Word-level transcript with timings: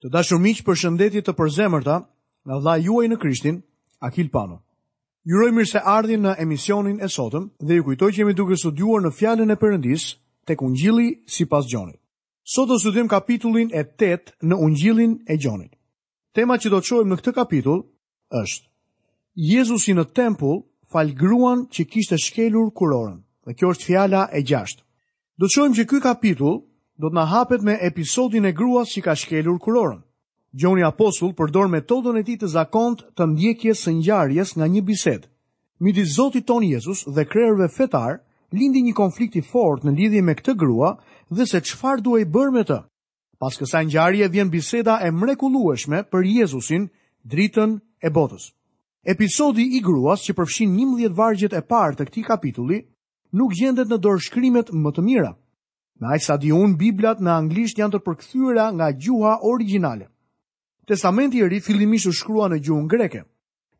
Të 0.00 0.08
dashur 0.08 0.38
miq, 0.40 0.62
për 0.64 0.78
shëndetit 0.80 1.26
të 1.28 1.32
përzemërta 1.36 1.94
nga 2.48 2.56
vlla 2.56 2.78
juaj 2.80 3.08
në 3.12 3.16
Krishtin, 3.20 3.58
Akil 4.08 4.30
Pano. 4.32 4.62
Ju 5.28 5.36
uroj 5.36 5.50
mirë 5.52 5.68
se 5.68 5.82
ardhi 5.92 6.16
në 6.16 6.30
emisionin 6.40 7.02
e 7.04 7.08
sotëm 7.14 7.50
dhe 7.60 7.76
ju 7.76 7.84
kujtoj 7.84 8.08
që 8.10 8.22
jemi 8.22 8.32
duke 8.38 8.56
studiuar 8.56 9.04
në 9.04 9.10
fjalën 9.18 9.52
e 9.52 9.56
Perëndis 9.60 10.06
tek 10.48 10.62
Ungjilli 10.64 11.10
sipas 11.34 11.68
Gjonit. 11.68 11.98
Sot 12.48 12.68
do 12.72 12.78
studiojm 12.80 13.10
kapitullin 13.12 13.68
e 13.76 13.82
8 13.92 14.32
në 14.40 14.56
Ungjillin 14.56 15.18
e 15.28 15.36
Gjonit. 15.36 15.76
Tema 16.32 16.56
që 16.56 16.70
do 16.72 16.80
të 16.80 16.88
shohim 16.90 17.12
në 17.12 17.20
këtë 17.20 17.36
kapitull 17.36 17.84
është 18.42 18.66
Jezusi 19.52 19.92
në 20.00 20.06
tempull 20.16 20.62
falgruan 20.94 21.66
që 21.68 21.84
kishte 21.92 22.16
shkelur 22.18 22.72
kurorën. 22.72 23.20
Dhe 23.46 23.54
kjo 23.54 23.76
është 23.76 23.90
fjala 23.90 24.24
e 24.32 24.40
6. 24.40 24.80
Do 25.36 25.44
të 25.44 25.54
shohim 25.58 25.76
që 25.76 25.84
ky 25.92 26.00
kapitull 26.08 26.62
do 27.00 27.08
të 27.08 27.14
na 27.16 27.22
hapet 27.30 27.62
me 27.64 27.78
episodin 27.80 28.44
e 28.44 28.52
gruas 28.52 28.90
që 28.92 29.00
ka 29.06 29.14
shkelur 29.16 29.56
kurorën. 29.64 30.00
Gjoni 30.52 30.84
Apostull 30.84 31.32
përdor 31.38 31.70
metodën 31.72 32.18
e 32.20 32.24
tij 32.26 32.36
të 32.42 32.48
zakont 32.56 33.00
të 33.16 33.22
ndjekjes 33.30 33.78
së 33.86 33.92
ngjarjes 33.98 34.50
nga 34.56 34.66
një 34.74 34.82
bisedë. 34.88 35.28
Midis 35.80 36.12
Zotit 36.18 36.44
tonë 36.46 36.68
Jezus 36.74 37.06
dhe 37.08 37.24
krerëve 37.24 37.70
fetar, 37.76 38.20
lindi 38.52 38.82
një 38.84 38.94
konflikt 39.00 39.38
i 39.40 39.42
fortë 39.48 39.88
në 39.88 39.96
lidhje 39.98 40.22
me 40.26 40.34
këtë 40.36 40.54
grua 40.62 40.90
dhe 41.32 41.44
se 41.48 41.60
çfarë 41.68 42.04
duhej 42.04 42.26
bërë 42.34 42.52
me 42.56 42.64
të. 42.68 42.80
Pas 43.40 43.56
kësaj 43.56 43.84
ngjarje 43.88 44.28
vjen 44.34 44.50
biseda 44.52 44.98
e 45.06 45.10
mrekullueshme 45.10 46.02
për 46.12 46.28
Jezusin, 46.36 46.88
dritën 47.24 47.78
e 48.04 48.08
botës. 48.12 48.50
Episodi 49.08 49.64
i 49.78 49.80
gruas 49.80 50.20
që 50.26 50.36
përfshin 50.36 50.76
11 50.76 51.14
vargjet 51.16 51.56
e 51.56 51.62
parë 51.64 51.96
të 51.96 52.10
këtij 52.10 52.26
kapitulli 52.28 52.80
nuk 53.32 53.56
gjendet 53.56 53.88
në 53.88 53.96
dorëshkrimet 54.04 54.72
më 54.74 54.90
të 54.96 55.06
mira. 55.08 55.32
Në 56.00 56.10
aq 56.16 56.22
sa 56.24 56.34
di 56.40 56.48
unë, 56.56 56.78
Biblat 56.80 57.18
në 57.20 57.28
anglisht 57.30 57.78
janë 57.80 57.98
të 57.98 58.00
përkthyera 58.06 58.68
nga 58.72 58.86
gjuha 58.96 59.34
origjinale. 59.44 60.06
Testamenti 60.88 61.38
i 61.42 61.48
ri 61.48 61.58
fillimisht 61.60 62.08
u 62.08 62.12
shkrua 62.16 62.46
në 62.48 62.56
gjuhën 62.64 62.86
greke. 62.88 63.20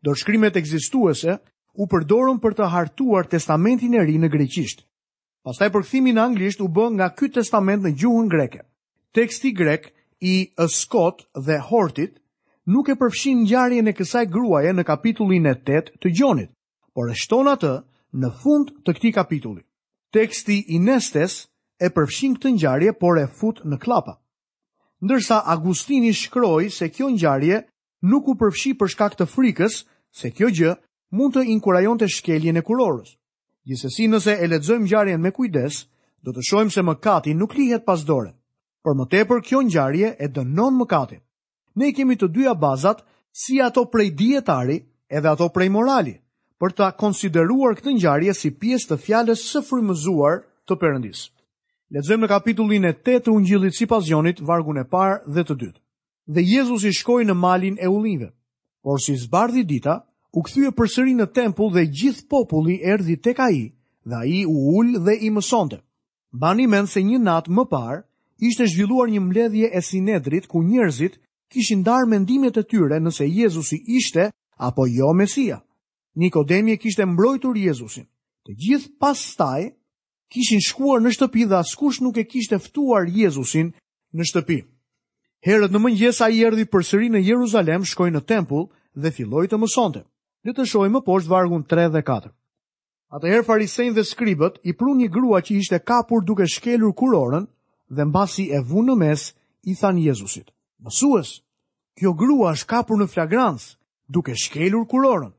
Do 0.05 0.13
shkrimet 0.15 0.59
ekzistuese 0.61 1.39
u 1.81 1.87
përdorën 1.89 2.37
për 2.45 2.55
të 2.59 2.69
hartuar 2.75 3.27
testamentin 3.33 3.97
e 3.97 4.05
ri 4.05 4.19
në 4.21 4.29
greqisht. 4.37 4.85
Pastaj 5.49 5.71
përkthimi 5.79 6.13
në 6.13 6.27
anglisht 6.29 6.61
u 6.61 6.69
bë 6.69 6.91
nga 6.99 7.09
ky 7.17 7.31
testament 7.33 7.89
në 7.89 7.95
gjuhën 8.03 8.29
greke. 8.33 8.63
Teksti 9.17 9.55
grek 9.57 9.89
i 10.21 10.35
A 10.61 10.69
Scott 10.69 11.25
dhe 11.35 11.57
Hortit 11.71 12.19
nuk 12.69 12.93
e 12.93 12.99
përfshin 13.01 13.47
ngjarjen 13.47 13.89
e 13.89 13.97
kësaj 13.97 14.27
gruaje 14.31 14.77
në 14.77 14.85
kapitullin 14.93 15.49
e 15.49 15.57
8 15.57 15.97
të 16.05 16.13
Gjonit, 16.19 16.53
por 16.95 17.09
e 17.09 17.17
shton 17.17 17.49
atë 17.55 17.75
në 18.21 18.29
fund 18.43 18.75
të 18.85 18.99
këtij 18.99 19.17
kapitulli. 19.17 19.65
Teksti 20.13 20.61
i 20.77 20.79
Nestes 20.79 21.41
e 21.81 21.89
përfshin 21.97 22.35
këtë 22.37 22.51
ngjarje, 22.59 22.91
por 23.01 23.17
e 23.19 23.25
fut 23.39 23.63
në 23.65 23.79
klapa. 23.81 24.13
Ndërsa 25.01 25.39
Agustini 25.55 26.11
shkroi 26.13 26.67
se 26.77 26.91
kjo 26.93 27.09
ngjarje 27.15 27.63
nuk 28.11 28.29
u 28.29 28.35
përfshi 28.43 28.75
për 28.77 28.91
shkak 28.95 29.15
të 29.17 29.27
frikës, 29.33 29.79
se 30.13 30.29
kjo 30.37 30.51
gjë 30.61 30.75
mund 31.17 31.33
të 31.37 31.47
inkurajonte 31.55 32.09
shkeljen 32.13 32.61
e 32.61 32.65
kurorës. 32.67 33.15
Gjithsesi, 33.67 34.09
nëse 34.13 34.37
e 34.37 34.51
lexojmë 34.53 34.85
ngjarjen 34.85 35.21
me 35.25 35.33
kujdes, 35.37 35.81
do 36.21 36.35
të 36.37 36.45
shohim 36.51 36.71
se 36.73 36.85
mëkati 36.85 37.33
nuk 37.37 37.57
lihet 37.57 37.87
pas 37.89 38.05
dore. 38.05 38.35
Por 38.85 38.95
më 38.97 39.09
tepër 39.13 39.41
kjo 39.49 39.63
ngjarje 39.71 40.13
e 40.21 40.29
dënon 40.29 40.77
mëkatin. 40.83 41.21
Ne 41.81 41.93
kemi 41.97 42.17
të 42.21 42.29
dyja 42.35 42.53
bazat, 42.61 43.01
si 43.33 43.57
ato 43.61 43.87
prej 43.89 44.11
dietari 44.21 44.77
edhe 45.09 45.29
ato 45.33 45.49
prej 45.49 45.69
morali, 45.73 46.15
për 46.61 46.73
ta 46.77 46.89
konsideruar 46.93 47.77
këtë 47.79 47.97
ngjarje 47.97 48.37
si 48.37 48.51
pjesë 48.61 48.93
të 48.93 48.97
fjalës 49.07 49.45
së 49.49 49.63
frymëzuar 49.69 50.43
të 50.69 50.77
Perëndisë. 50.81 51.29
Lexojmë 51.91 52.23
në 52.23 52.29
kapitullin 52.31 52.85
e 52.87 52.91
8 52.95 53.21
të 53.27 53.33
Ungjillit 53.35 53.75
sipas 53.75 54.07
Jonit, 54.07 54.39
vargun 54.47 54.77
e 54.79 54.85
parë 54.87 55.17
dhe 55.35 55.43
të 55.43 55.55
dytë. 55.63 55.81
Dhe 56.35 56.43
Jezusi 56.47 56.93
shkoi 56.95 57.25
në 57.27 57.35
malin 57.35 57.75
e 57.83 57.89
Ullive. 57.91 58.29
Por 58.87 59.01
si 59.03 59.17
zbardhi 59.19 59.65
dita, 59.67 59.97
u 60.31 60.45
kthye 60.47 60.71
përsëri 60.79 61.17
në 61.19 61.27
tempull 61.35 61.73
dhe 61.75 61.83
gjithë 61.91 62.29
populli 62.31 62.77
erdhi 62.87 63.17
tek 63.27 63.41
ai 63.43 63.59
dhe 64.07 64.17
ai 64.23 64.45
u 64.47 64.55
ul 64.77 64.93
dhe 65.03 65.17
i 65.19 65.33
mësonte. 65.35 65.81
Bani 66.31 66.69
mend 66.71 66.89
se 66.89 67.03
një 67.03 67.19
natë 67.27 67.57
më 67.59 67.65
parë 67.75 67.99
ishte 68.47 68.69
zhvilluar 68.71 69.11
një 69.11 69.21
mbledhje 69.27 69.73
e 69.75 69.83
sinedrit 69.83 70.47
ku 70.47 70.63
njerëzit 70.63 71.19
kishin 71.51 71.83
ndarë 71.83 72.07
mendimet 72.13 72.57
e 72.57 72.63
tyre 72.71 73.03
nëse 73.03 73.27
Jezusi 73.27 73.81
ishte 73.99 74.31
apo 74.69 74.87
jo 74.87 75.11
Mesia. 75.19 75.59
Nikodemi 76.15 76.79
kishte 76.79 77.03
mbrojtur 77.07 77.59
Jezusin. 77.59 78.07
Të 78.47 78.53
gjithë 78.63 78.93
pastaj 79.03 79.73
kishin 80.31 80.63
shkuar 80.63 81.03
në 81.03 81.11
shtëpi 81.17 81.47
dhe 81.51 81.57
askush 81.59 81.99
nuk 82.05 82.17
e 82.17 82.25
kishte 82.31 82.59
ftuar 82.63 83.09
Jezusin 83.11 83.73
në 84.15 84.27
shtëpi. 84.31 84.61
Herët 85.47 85.73
në 85.75 85.81
mëngjes 85.83 86.21
ai 86.25 86.39
erdhi 86.47 86.67
përsëri 86.71 87.09
në 87.11 87.23
Jeruzalem, 87.27 87.85
shkoi 87.89 88.11
në 88.15 88.23
tempull 88.31 88.69
dhe 88.95 89.11
filloi 89.17 89.47
të 89.49 89.59
mësonte. 89.63 90.05
Le 90.47 90.53
të 90.57 90.67
shohim 90.71 90.95
më 90.97 91.03
poshtë 91.07 91.29
vargun 91.33 91.65
3 91.69 91.89
dhe 91.97 92.03
4. 92.07 92.31
Atëherë 93.17 93.45
farisejnë 93.49 93.97
dhe 93.97 94.05
skribët 94.07 94.61
i 94.65 94.73
prun 94.79 95.01
një 95.03 95.09
grua 95.11 95.41
që 95.43 95.57
ishte 95.59 95.81
kapur 95.83 96.23
duke 96.25 96.47
shkelur 96.47 96.95
kurorën 96.95 97.49
dhe 97.91 98.07
mbasi 98.07 98.47
e 98.55 98.61
vunë 98.71 98.93
në 98.93 98.97
mes 99.01 99.25
i 99.69 99.75
than 99.81 99.99
Jezusit. 99.99 100.47
Mësues, 100.81 101.41
kjo 101.99 102.15
grua 102.15 102.53
është 102.55 102.69
kapur 102.71 103.01
në 103.01 103.09
flagrans 103.11 103.67
duke 104.07 104.37
shkelur 104.39 104.87
kurorën. 104.87 105.33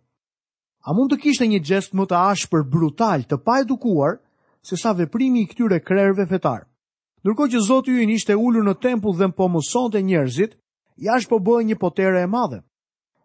A 0.84 0.90
mund 0.98 1.14
të 1.14 1.22
kishte 1.24 1.48
një 1.48 1.62
gjest 1.64 1.94
më 1.96 2.10
të 2.10 2.20
ashpër 2.34 2.66
brutal 2.74 3.24
të 3.24 3.38
pa 3.46 3.62
edukuar 3.64 4.20
se 4.64 4.78
sa 4.78 4.92
veprimi 4.94 5.42
i 5.42 5.48
këtyre 5.50 5.82
krerëve 5.84 6.26
fetar. 6.30 6.66
Nërko 7.26 7.48
që 7.54 7.62
Zotë 7.66 7.94
ju 7.96 8.10
ishte 8.16 8.36
ullur 8.38 8.64
në 8.66 8.76
tempull 8.82 9.16
dhe 9.18 9.30
po 9.38 9.46
mësonte 9.50 9.98
të 10.00 10.06
njerëzit, 10.06 10.56
jash 11.02 11.28
po 11.30 11.38
bëhej 11.42 11.66
një 11.72 11.78
potere 11.82 12.22
e 12.24 12.28
madhe. 12.30 12.62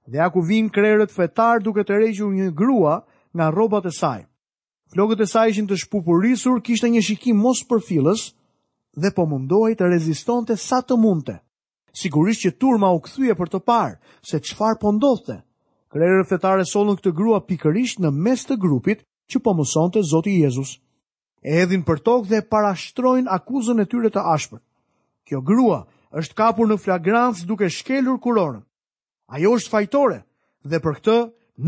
Dhe 0.08 0.18
a 0.20 0.28
ku 0.32 0.40
vinë 0.44 0.70
krerët 0.72 1.12
fetar 1.12 1.60
duke 1.64 1.84
të 1.84 1.98
rejqur 2.00 2.32
një 2.36 2.50
grua 2.56 2.96
nga 3.36 3.50
robat 3.52 3.86
e 3.88 3.92
saj. 3.92 4.24
Flokët 4.92 5.22
e 5.22 5.26
saj 5.26 5.50
ishin 5.50 5.66
të 5.68 5.76
shpupurisur, 5.82 6.60
kishte 6.64 6.88
një 6.88 7.02
shikim 7.04 7.38
mos 7.42 7.64
për 7.68 7.80
filës 7.88 8.30
dhe 8.96 9.10
po 9.14 9.26
mundohi 9.26 9.74
të 9.76 9.88
rezistonte 9.92 10.56
sa 10.56 10.80
të 10.80 10.96
mundte. 10.96 11.40
Sigurisht 11.96 12.44
që 12.44 12.56
turma 12.60 12.92
u 12.96 13.00
këthuje 13.00 13.34
për 13.34 13.48
të 13.50 13.60
parë, 13.66 13.96
se 14.28 14.40
qfar 14.44 14.76
po 14.80 14.92
ndodhte. 14.92 15.40
Krerët 15.92 16.28
fetare 16.32 16.64
solën 16.68 16.96
këtë 17.00 17.12
grua 17.16 17.40
pikërisht 17.48 18.00
në 18.04 18.12
mes 18.24 18.44
të 18.44 18.58
grupit 18.62 19.04
që 19.32 19.40
po 19.42 19.52
mëson 19.58 19.92
të 19.96 20.04
Zotë 20.12 20.32
e 21.46 21.54
hedhin 21.54 21.84
për 21.86 22.00
tokë 22.02 22.28
dhe 22.32 22.40
parashtrojnë 22.50 23.30
akuzën 23.30 23.78
e 23.78 23.86
tyre 23.86 24.10
të 24.10 24.22
ashpër. 24.34 24.58
Kjo 25.26 25.38
grua 25.46 25.78
është 26.18 26.34
kapur 26.34 26.66
në 26.66 26.76
flagrancë 26.82 27.46
duke 27.46 27.68
shkelur 27.70 28.16
kurorën. 28.22 28.64
Ajo 29.30 29.52
është 29.54 29.70
fajtore 29.70 30.18
dhe 30.66 30.80
për 30.82 30.96
këtë 30.98 31.16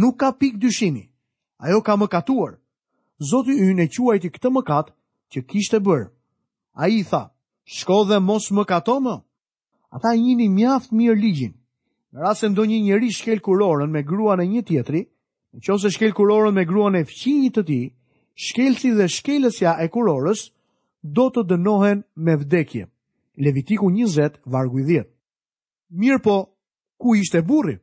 nuk 0.02 0.16
ka 0.18 0.32
pik 0.40 0.56
dyshimi. 0.58 1.04
Ajo 1.62 1.78
ka 1.86 1.94
mëkatuar. 1.96 2.56
Zoti 3.30 3.54
yn 3.54 3.78
e 3.78 3.86
quajti 3.86 4.32
këtë 4.34 4.50
mëkat 4.56 4.90
që 5.32 5.42
kishte 5.46 5.78
bërë. 5.78 6.10
A 6.74 6.88
i 6.90 7.04
tha, 7.06 7.22
shko 7.62 8.02
dhe 8.10 8.18
mos 8.18 8.50
më 8.50 8.64
kato 8.66 8.98
më. 9.00 9.14
Ata 9.94 10.14
njini 10.14 10.48
mjaft 10.50 10.90
mirë 10.90 11.20
ligjin. 11.22 11.54
Në 12.12 12.18
rrasë 12.22 12.50
ndo 12.50 12.64
një 12.66 12.82
njëri 12.82 13.12
shkel 13.14 13.38
kurorën 13.46 13.90
me 13.94 14.02
gruan 14.02 14.42
e 14.42 14.46
një 14.48 14.62
tjetri, 14.66 15.06
në 15.54 15.62
qose 15.66 15.90
shkel 15.94 16.12
kurorën 16.18 16.54
me 16.54 16.66
gruan 16.66 16.96
e 16.98 17.04
fqinjit 17.06 17.54
të 17.54 17.62
ti, 17.68 17.80
shkelësi 18.38 18.90
dhe 18.98 19.08
shkelësja 19.10 19.72
e 19.82 19.88
kurorës 19.92 20.44
do 21.18 21.28
të 21.34 21.42
dënohen 21.52 22.04
me 22.14 22.36
vdekje. 22.38 22.84
Levitiku 23.38 23.90
20, 23.90 24.38
vargu 24.46 24.80
i 24.80 24.84
10. 24.86 25.08
Mirë 25.90 26.20
po, 26.22 26.36
ku 26.98 27.14
ishte 27.18 27.42
burri? 27.46 27.76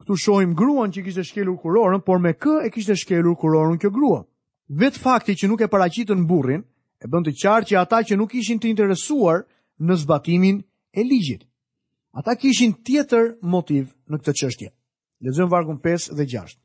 Këtu 0.00 0.16
shohim 0.20 0.54
gruan 0.56 0.92
që 0.92 1.04
kishte 1.04 1.24
shkelur 1.24 1.56
kurorën, 1.60 2.04
por 2.04 2.18
me 2.20 2.32
kë 2.36 2.62
e 2.66 2.70
kishte 2.74 2.96
shkelur 2.96 3.36
kurorën 3.40 3.76
kjo 3.80 3.90
grua? 3.92 4.20
Vetë 4.68 5.00
fakti 5.02 5.34
që 5.38 5.48
nuk 5.50 5.64
e 5.64 5.70
paracitën 5.70 6.24
burrin, 6.28 6.64
e 7.00 7.08
bën 7.10 7.24
të 7.28 7.36
qarë 7.42 7.68
që 7.70 7.80
ata 7.80 8.02
që 8.08 8.18
nuk 8.20 8.34
ishin 8.34 8.60
të 8.60 8.70
interesuar 8.72 9.44
në 9.80 9.98
zbatimin 10.02 10.60
e 10.96 11.04
ligjit. 11.04 11.44
Ata 12.16 12.36
kishin 12.40 12.76
tjetër 12.84 13.36
motiv 13.52 13.92
në 14.08 14.16
këtë 14.22 14.36
qështje. 14.40 14.70
Lezëm 15.24 15.52
vargun 15.52 15.76
5 15.84 16.12
dhe 16.16 16.24
6 16.34 16.56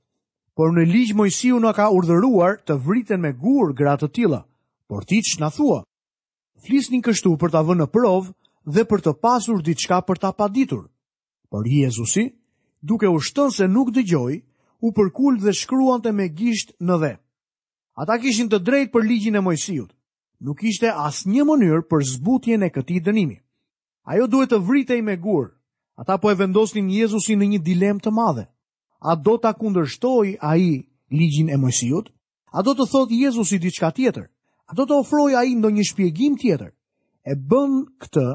por 0.60 0.74
në 0.76 0.84
ligjë 0.90 1.16
Mojsiu 1.16 1.60
në 1.64 1.72
ka 1.78 1.86
urdhëruar 1.96 2.58
të 2.68 2.76
vriten 2.88 3.22
me 3.24 3.32
gur 3.44 3.72
gratë 3.82 4.08
të 4.08 4.12
tila, 4.18 4.42
por 4.92 5.06
ti 5.08 5.22
që 5.24 5.40
në 5.44 5.50
thua. 5.58 5.80
Flisni 6.66 7.00
kështu 7.02 7.36
për 7.42 7.54
ta 7.56 7.62
vënë 7.66 7.86
në 7.86 7.88
provë 7.96 8.34
dhe 8.76 8.84
për 8.86 9.04
të 9.06 9.14
pasur 9.24 9.62
diçka 9.66 10.02
për 10.06 10.20
ta 10.22 10.34
paditur. 10.38 10.84
Por 11.50 11.68
Jezusi, 11.68 12.28
duke 12.82 13.08
u 13.10 13.20
shton 13.20 13.52
se 13.52 13.68
nuk 13.68 13.92
gjoj, 13.96 14.42
u 14.84 14.92
përkull 14.98 15.40
dhe 15.42 15.54
shkruan 15.54 16.02
të 16.04 16.12
me 16.16 16.28
gisht 16.30 16.74
në 16.82 16.96
dhe. 17.02 17.14
Ata 18.02 18.18
kishin 18.22 18.50
të 18.50 18.60
drejt 18.60 18.92
për 18.94 19.04
ligjin 19.08 19.36
e 19.36 19.42
Mojsiut. 19.44 19.92
Nuk 20.42 20.64
ishte 20.66 20.90
as 20.92 21.24
një 21.30 21.44
mënyrë 21.46 21.84
për 21.92 22.04
zbutjen 22.16 22.64
e 22.66 22.70
këti 22.74 23.02
dënimi. 23.06 23.38
Ajo 24.10 24.28
duhet 24.28 24.52
të 24.52 24.58
vritej 24.66 25.02
me 25.06 25.16
gurë. 25.22 25.52
Ata 26.02 26.16
po 26.18 26.32
e 26.32 26.36
vendosnin 26.40 26.88
Jezusin 26.90 27.40
në 27.40 27.52
një 27.54 27.60
dilem 27.68 28.00
të 28.02 28.10
madhe 28.10 28.48
a 29.02 29.16
do 29.18 29.34
të 29.42 29.52
kundërshtoj 29.60 30.36
a 30.40 30.52
i 30.62 30.84
ligjin 31.10 31.50
e 31.50 31.58
mojësijut? 31.58 32.12
A 32.54 32.62
do 32.62 32.74
të 32.78 32.86
thotë 32.92 33.18
Jezusi 33.24 33.58
diçka 33.60 33.90
tjetër? 33.92 34.28
A 34.70 34.74
do 34.78 34.86
të 34.86 34.98
ofroj 35.02 35.34
a 35.36 35.42
i 35.44 35.56
ndo 35.58 35.70
një 35.70 35.84
shpjegim 35.90 36.36
tjetër? 36.38 36.72
E 37.26 37.34
bën 37.34 37.72
këtë 38.02 38.26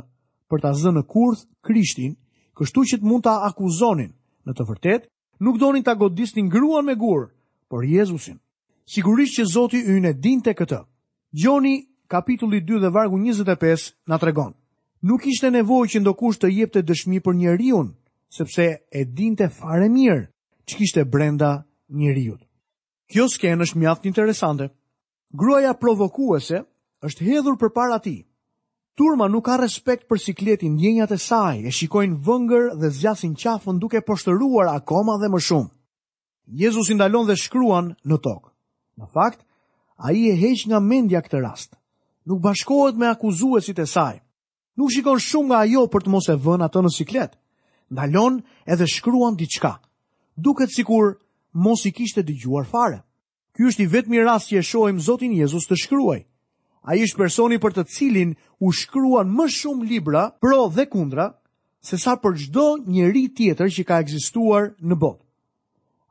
për 0.50 0.58
të 0.64 0.72
zënë 0.82 1.04
kurth 1.06 1.46
krishtin, 1.62 2.16
kështu 2.58 2.84
që 2.90 2.96
të 2.98 3.06
mund 3.06 3.24
të 3.26 3.36
akuzonin 3.48 4.10
në 4.46 4.52
të 4.54 4.66
vërtet, 4.68 5.02
nuk 5.42 5.56
donin 5.62 5.86
të 5.86 5.94
godisnin 6.02 6.50
gruan 6.50 6.84
me 6.84 6.94
gurë, 6.98 7.30
por 7.70 7.84
Jezusin. 7.86 8.38
Sigurisht 8.86 9.38
që 9.38 9.46
Zoti 9.50 9.80
ju 9.86 10.00
në 10.02 10.12
dinte 10.22 10.50
këtë. 10.54 10.82
Gjoni 11.34 11.76
kapitulli 12.10 12.60
2 12.62 12.80
dhe 12.82 12.90
vargu 12.94 13.18
25 13.18 13.92
në 14.08 14.18
tregon. 14.22 14.52
Nuk 15.02 15.26
ishte 15.26 15.50
nevoj 15.50 15.86
që 15.90 16.00
ndokush 16.02 16.38
të 16.40 16.50
jepte 16.58 16.82
dëshmi 16.82 17.20
për 17.20 17.34
njeriun, 17.34 17.92
sepse 18.36 18.64
e 18.92 19.02
dinte 19.04 19.48
fare 19.50 19.88
mirë 19.90 20.26
që 20.68 20.76
kishte 20.80 21.04
brenda 21.04 21.52
njëriut. 21.94 22.42
Kjo 23.10 23.26
skenë 23.30 23.62
është 23.66 23.78
mjaft 23.80 24.06
interesante. 24.10 24.68
Gruaja 25.30 25.74
provokuese 25.78 26.64
është 27.06 27.26
hedhur 27.28 27.56
për 27.60 27.70
para 27.74 27.98
ti. 28.02 28.16
Turma 28.96 29.28
nuk 29.28 29.44
ka 29.44 29.58
respekt 29.60 30.08
për 30.08 30.18
sikletin 30.18 30.74
njënjat 30.78 31.12
e 31.12 31.18
saj, 31.20 31.58
e 31.68 31.70
shikojnë 31.70 32.18
vëngër 32.26 32.68
dhe 32.80 32.90
zjasin 32.96 33.34
qafën 33.36 33.78
duke 33.78 34.00
poshtëruar 34.00 34.70
akoma 34.74 35.18
dhe 35.20 35.28
më 35.30 35.40
shumë. 35.46 35.70
Jezus 36.46 36.90
indalon 36.90 37.26
dhe 37.28 37.36
shkruan 37.36 37.92
në 38.04 38.18
tokë. 38.24 38.50
Në 38.98 39.06
fakt, 39.12 39.44
a 40.00 40.12
i 40.12 40.22
e 40.32 40.36
heq 40.40 40.66
nga 40.70 40.80
mendja 40.80 41.20
këtë 41.20 41.42
rast. 41.44 41.76
Nuk 42.26 42.40
bashkohet 42.40 42.96
me 42.96 43.10
akuzuesit 43.12 43.78
e 43.78 43.86
saj. 43.86 44.22
Nuk 44.76 44.90
shikon 44.92 45.20
shumë 45.20 45.50
nga 45.52 45.60
ajo 45.66 45.86
për 45.92 46.06
të 46.06 46.10
mos 46.12 46.30
e 46.32 46.36
vën 46.46 46.64
atë 46.64 46.82
në 46.82 46.92
siklet. 46.96 47.36
Ndalon 47.92 48.40
edhe 48.66 48.88
shkruan 48.88 49.36
diçka 49.36 49.76
duket 50.36 50.70
sikur 50.76 51.16
mos 51.54 51.84
i 51.88 51.92
kishte 51.92 52.22
dëgjuar 52.22 52.68
fare. 52.68 53.00
Ky 53.56 53.64
është 53.70 53.82
i 53.84 53.90
vetmi 53.92 54.20
rast 54.22 54.50
që 54.52 54.58
e 54.60 54.64
shohim 54.70 55.00
Zotin 55.00 55.32
Jezus 55.32 55.64
të 55.68 55.78
shkruaj. 55.84 56.20
Ai 56.86 57.00
është 57.02 57.18
personi 57.18 57.56
për 57.58 57.74
të 57.78 57.84
cilin 57.94 58.34
u 58.60 58.72
shkruan 58.72 59.32
më 59.32 59.46
shumë 59.56 59.86
libra 59.90 60.24
pro 60.40 60.68
dhe 60.68 60.84
kundra 60.92 61.32
se 61.88 61.96
sa 61.98 62.14
për 62.20 62.36
çdo 62.42 62.66
njeri 62.86 63.24
tjetër 63.36 63.68
që 63.74 63.82
ka 63.88 63.96
ekzistuar 64.04 64.70
në 64.86 64.94
botë. 65.02 65.24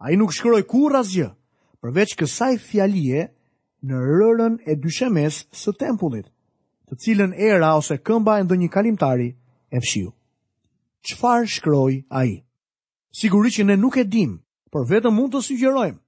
Ai 0.04 0.18
nuk 0.19 0.33
shkroi 0.36 0.66
kurrë 0.68 1.00
asgjë 1.00 1.30
përveç 1.83 2.18
kësaj 2.19 2.57
fjalie 2.69 3.27
në 3.86 3.95
rërën 4.18 4.57
e 4.66 4.74
dyshemes 4.81 5.44
së 5.56 5.72
tempullit, 5.80 6.25
të 6.89 6.94
cilën 7.01 7.36
era 7.38 7.75
ose 7.77 7.95
këmba 8.01 8.39
e 8.42 8.45
ndonjë 8.48 8.69
kalimtari 8.74 9.30
e 9.69 9.77
fshiu. 9.83 10.10
Çfarë 11.07 11.48
shkroi 11.57 12.00
ai? 12.10 12.42
siguri 13.15 13.51
që 13.56 13.63
ne 13.69 13.75
nuk 13.79 13.95
e 13.97 14.03
dim, 14.12 14.31
por 14.73 14.83
vetëm 14.89 15.15
mund 15.15 15.31
të 15.35 15.41
sugjerojmë. 15.45 16.00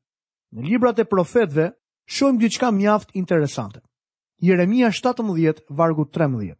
Në 0.58 0.64
librat 0.68 1.00
e 1.00 1.08
profetve, 1.08 1.70
shojmë 2.18 2.40
diçka 2.44 2.70
mjaft 2.76 3.14
interesante. 3.20 3.80
Jeremia 4.44 4.90
17, 4.94 5.64
vargu 5.74 6.06
13. 6.16 6.56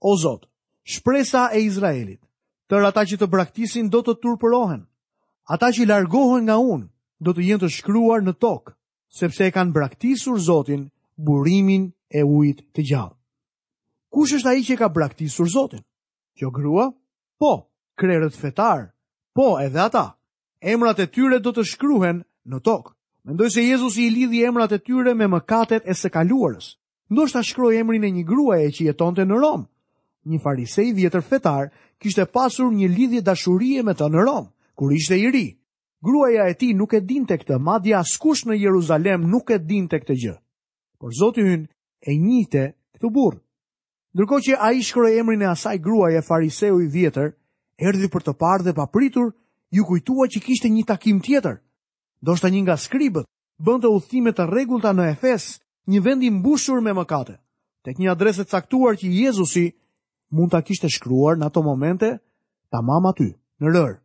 O 0.00 0.14
Zot, 0.18 0.48
shpresa 0.88 1.50
e 1.54 1.60
Izraelit, 1.66 2.20
tërë 2.70 2.88
ata 2.88 3.04
që 3.10 3.20
të 3.20 3.28
braktisin 3.32 3.90
do 3.92 4.00
të 4.04 4.14
turpërohen, 4.24 4.86
ata 5.52 5.68
që 5.74 5.88
largohen 5.90 6.48
nga 6.48 6.56
unë, 6.58 6.88
do 7.20 7.32
të 7.36 7.46
jenë 7.50 7.62
të 7.64 7.72
shkruar 7.76 8.24
në 8.24 8.34
tokë, 8.40 8.72
sepse 9.20 9.44
e 9.46 9.52
kanë 9.54 9.74
braktisur 9.76 10.38
Zotin 10.40 10.86
burimin 11.16 11.90
e 12.08 12.24
ujit 12.24 12.64
të 12.72 12.86
gjallë. 12.92 13.16
Kush 14.10 14.34
është 14.38 14.48
ai 14.54 14.62
që 14.66 14.76
ka 14.80 14.88
braktisur 14.90 15.46
Zotin? 15.52 15.84
Kjo 16.38 16.50
grua? 16.54 16.88
Po, 17.40 17.52
krerët 18.00 18.34
fetarë, 18.38 18.88
Po, 19.34 19.60
edhe 19.60 19.80
ata. 19.80 20.16
Emrat 20.62 20.98
e 20.98 21.06
tyre 21.06 21.38
do 21.38 21.52
të 21.54 21.62
shkruhen 21.72 22.24
në 22.50 22.58
tokë. 22.66 22.90
Mendoj 23.30 23.50
se 23.54 23.62
Jezusi 23.64 24.06
i 24.06 24.10
lidhi 24.10 24.40
emrat 24.48 24.72
e 24.72 24.78
tyre 24.82 25.12
me 25.14 25.28
mëkatet 25.30 25.86
e 25.86 25.94
së 25.94 26.10
kaluarës. 26.10 26.72
Ndoshta 27.10 27.42
shkroi 27.46 27.78
emrin 27.78 28.04
e 28.04 28.10
një 28.16 28.24
gruaje 28.26 28.70
që 28.76 28.88
jetonte 28.90 29.26
në 29.26 29.38
Rom. 29.42 29.66
Një 30.30 30.38
farisej 30.42 30.88
i 30.90 30.96
vjetër 30.98 31.22
fetar 31.30 31.70
kishte 32.00 32.26
pasur 32.34 32.72
një 32.72 32.88
lidhje 32.96 33.22
dashurie 33.26 33.82
me 33.86 33.94
të 33.94 34.08
në 34.10 34.24
Rom, 34.26 34.48
kur 34.74 34.92
ishte 34.94 35.18
i 35.18 35.30
ri. 35.34 35.44
Gruaja 36.02 36.48
e 36.50 36.54
tij 36.58 36.72
nuk 36.78 36.94
e 36.96 37.00
dinte 37.00 37.36
këtë, 37.36 37.60
madje 37.60 37.94
askush 37.98 38.44
në 38.48 38.58
Jeruzalem 38.62 39.28
nuk 39.30 39.50
e 39.54 39.58
dinte 39.58 40.00
këtë 40.00 40.16
gjë. 40.22 40.36
Por 41.00 41.12
Zoti 41.20 41.44
hyn 41.46 41.68
e 42.08 42.16
njite 42.16 42.64
këtë 42.96 43.10
burr. 43.14 43.38
Ndërkohë 44.14 44.44
që 44.46 44.56
ai 44.58 44.80
shkroi 44.82 45.12
emrin 45.22 45.42
e 45.44 45.50
asaj 45.54 45.76
gruaje 45.78 46.22
fariseu 46.24 46.80
i 46.82 46.88
vjetër, 46.88 47.34
erdhi 47.88 48.08
për 48.12 48.24
të 48.28 48.32
parë 48.36 48.64
dhe 48.68 48.74
papritur, 48.76 49.30
ju 49.72 49.84
kujtua 49.88 50.28
që 50.30 50.40
kishte 50.44 50.68
një 50.68 50.84
takim 50.88 51.20
tjetër. 51.22 51.56
Do 52.22 52.36
shta 52.36 52.50
një 52.52 52.62
nga 52.66 52.76
skribët, 52.76 53.26
bën 53.64 53.80
të 53.80 53.92
uthime 53.96 54.32
të 54.34 54.46
regullta 54.52 54.92
në 54.92 55.10
Efes, 55.14 55.58
një 55.88 56.00
vend 56.04 56.22
i 56.24 56.30
mbushur 56.30 56.80
me 56.84 56.92
mëkate. 56.96 57.38
Tek 57.84 57.98
një 57.98 58.10
adreset 58.12 58.50
saktuar 58.52 58.98
që 59.00 59.08
Jezusi 59.08 59.70
mund 60.30 60.52
të 60.52 60.60
kishte 60.68 60.90
shkruar 60.92 61.38
në 61.40 61.48
ato 61.48 61.62
momente 61.64 62.18
ta 62.70 62.82
mama 62.84 63.14
ty 63.16 63.30
në 63.60 63.72
rërë. 63.72 63.96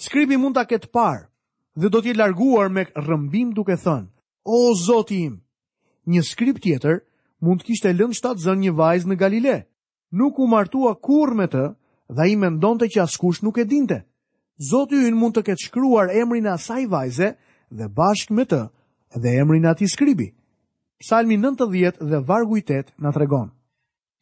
Skribi 0.00 0.36
mund 0.40 0.56
të 0.56 0.64
ketë 0.72 0.90
parë 0.92 1.28
dhe 1.76 1.90
do 1.92 2.00
t'i 2.00 2.16
larguar 2.16 2.70
me 2.72 2.86
rëmbim 2.96 3.52
duke 3.56 3.76
thënë, 3.76 4.08
o 4.48 4.58
zotim, 4.76 5.42
një 6.08 6.22
skrib 6.24 6.56
tjetër 6.64 7.02
mund 7.44 7.64
kishte 7.64 7.92
lëndë 7.92 8.16
shtatë 8.16 8.42
zënë 8.46 8.64
një 8.64 8.72
vajzë 8.78 9.08
në 9.10 9.16
Galile, 9.20 9.56
nuk 10.12 10.38
u 10.40 10.46
martua 10.48 10.94
kur 10.96 11.34
me 11.36 11.46
të, 11.52 11.70
dhe 12.08 12.28
i 12.30 12.36
mendonte 12.36 12.86
që 12.88 13.02
askush 13.04 13.42
nuk 13.42 13.58
e 13.58 13.64
dinte. 13.64 14.04
Zoti 14.70 14.96
në 14.96 15.12
mund 15.16 15.34
të 15.36 15.42
ketë 15.50 15.64
shkruar 15.68 16.08
emrin 16.14 16.46
asaj 16.48 16.86
vajze 16.88 17.34
dhe 17.70 17.88
bashkë 17.96 18.34
me 18.34 18.44
të 18.48 18.60
dhe 19.22 19.32
emrin 19.42 19.66
ati 19.66 19.88
skribi. 19.88 20.30
Salmi 21.08 21.36
90 21.36 22.00
dhe 22.00 22.22
vargu 22.24 22.56
8 22.58 22.94
në 22.98 23.10
tregon. 23.12 23.50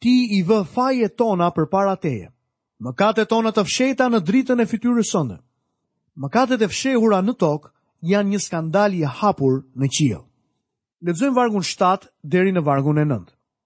Ti 0.01 0.11
i 0.37 0.41
vë 0.43 0.65
faje 0.73 1.07
tona 1.15 1.51
për 1.55 1.65
para 1.69 1.95
teje. 1.95 2.31
kate 2.95 3.25
tona 3.25 3.51
të 3.51 3.63
fsheta 3.63 4.09
në 4.09 4.19
dritën 4.19 4.61
e 4.61 4.65
fityrës 4.65 5.11
sënde. 5.11 5.37
kate 6.31 6.57
të 6.57 6.67
fshehura 6.67 7.21
në 7.21 7.33
tokë 7.33 7.69
janë 8.01 8.29
një 8.29 8.39
skandal 8.39 8.93
i 8.93 9.03
hapur 9.03 9.63
në 9.75 9.87
qiell. 9.87 10.23
Lexojmë 11.01 11.35
vargun 11.35 11.61
7 11.63 12.07
deri 12.23 12.51
në 12.51 12.61
vargun 12.65 12.97
e 12.97 13.05
9. 13.05 13.23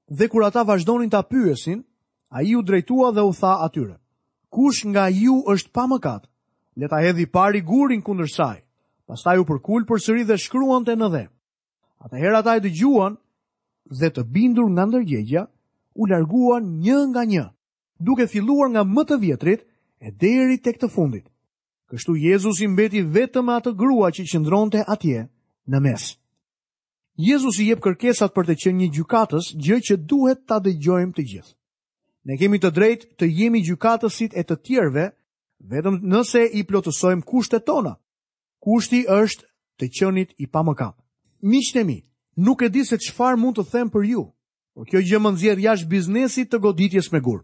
Dhe 0.09 0.27
kur 0.27 0.43
ata 0.43 0.63
vazhdonin 0.63 1.09
ta 1.09 1.21
pyesin, 1.23 1.83
ai 2.29 2.55
u 2.55 2.61
drejtua 2.61 3.11
dhe 3.11 3.21
u 3.21 3.33
tha 3.33 3.51
atyre: 3.65 3.97
kush 4.49 4.85
nga 4.87 5.07
ju 5.09 5.33
është 5.53 5.69
pa 5.73 5.85
mëkat, 5.87 6.23
le 6.79 6.87
ta 6.87 6.99
hedhi 7.01 7.25
pari 7.25 7.61
gurin 7.61 8.01
kundër 8.01 8.29
saj. 8.33 8.57
Pastaj 9.07 9.37
u 9.41 9.45
përkul 9.47 9.83
përsëri 9.89 10.23
dhe 10.27 10.37
shkruante 10.37 10.95
në 10.97 11.07
dhe. 11.13 11.23
Atëherë 12.05 12.37
ata 12.39 12.53
e 12.57 12.63
dëgjuan 12.65 13.13
dhe 13.99 14.07
të 14.13 14.21
bindur 14.33 14.69
nga 14.69 14.83
ndërgjegja, 14.87 15.43
u 15.99 16.03
larguan 16.09 16.65
një 16.83 16.99
nga 17.09 17.23
një, 17.31 17.45
duke 17.99 18.27
filluar 18.31 18.69
nga 18.71 18.83
më 18.83 19.03
të 19.09 19.15
vjetrit 19.23 19.61
e 19.99 20.09
deri 20.21 20.57
tek 20.61 20.77
të 20.79 20.87
fundit. 20.95 21.25
Kështu 21.89 22.13
Jezusi 22.15 22.67
mbeti 22.69 23.01
vetëm 23.15 23.49
atë 23.57 23.71
grua 23.81 24.13
që 24.15 24.23
qëndronte 24.29 24.85
atje 24.93 25.21
në 25.69 25.77
mes. 25.85 26.03
Jezusi 27.17 27.67
jep 27.67 27.81
kërkesat 27.83 28.31
për 28.35 28.45
të 28.47 28.55
qenë 28.61 28.79
një 28.81 28.89
gjykatës, 28.95 29.45
gjë 29.63 29.77
që 29.87 29.93
duhet 30.09 30.45
ta 30.47 30.61
dëgjojmë 30.63 31.15
të 31.17 31.23
gjithë. 31.29 31.53
Ne 32.29 32.35
kemi 32.37 32.59
të 32.61 32.69
drejtë 32.77 33.07
të 33.17 33.27
jemi 33.33 33.59
gjykatësit 33.65 34.35
e 34.37 34.43
të 34.45 34.55
tjerëve, 34.67 35.05
vetëm 35.71 35.95
nëse 36.11 36.43
i 36.59 36.61
plotësojmë 36.69 37.25
kushtet 37.25 37.63
tona. 37.65 37.95
Kushti 38.61 38.99
është 39.15 39.47
të 39.81 39.87
qenit 39.97 40.35
i 40.37 40.45
pamëkat. 40.53 40.93
Miqtë 41.49 41.81
mi, 41.89 41.95
nuk 42.45 42.61
e 42.61 42.69
di 42.69 42.83
se 42.85 42.99
çfarë 43.01 43.39
mund 43.41 43.57
të 43.57 43.65
them 43.71 43.89
për 43.89 44.05
ju, 44.11 44.23
por 44.75 44.89
kjo 44.91 45.01
gjë 45.09 45.21
më 45.23 45.31
nxjerr 45.33 45.63
jashtë 45.65 45.89
biznesit 45.93 46.51
të 46.51 46.59
goditjes 46.67 47.09
me 47.11 47.23
gur. 47.25 47.41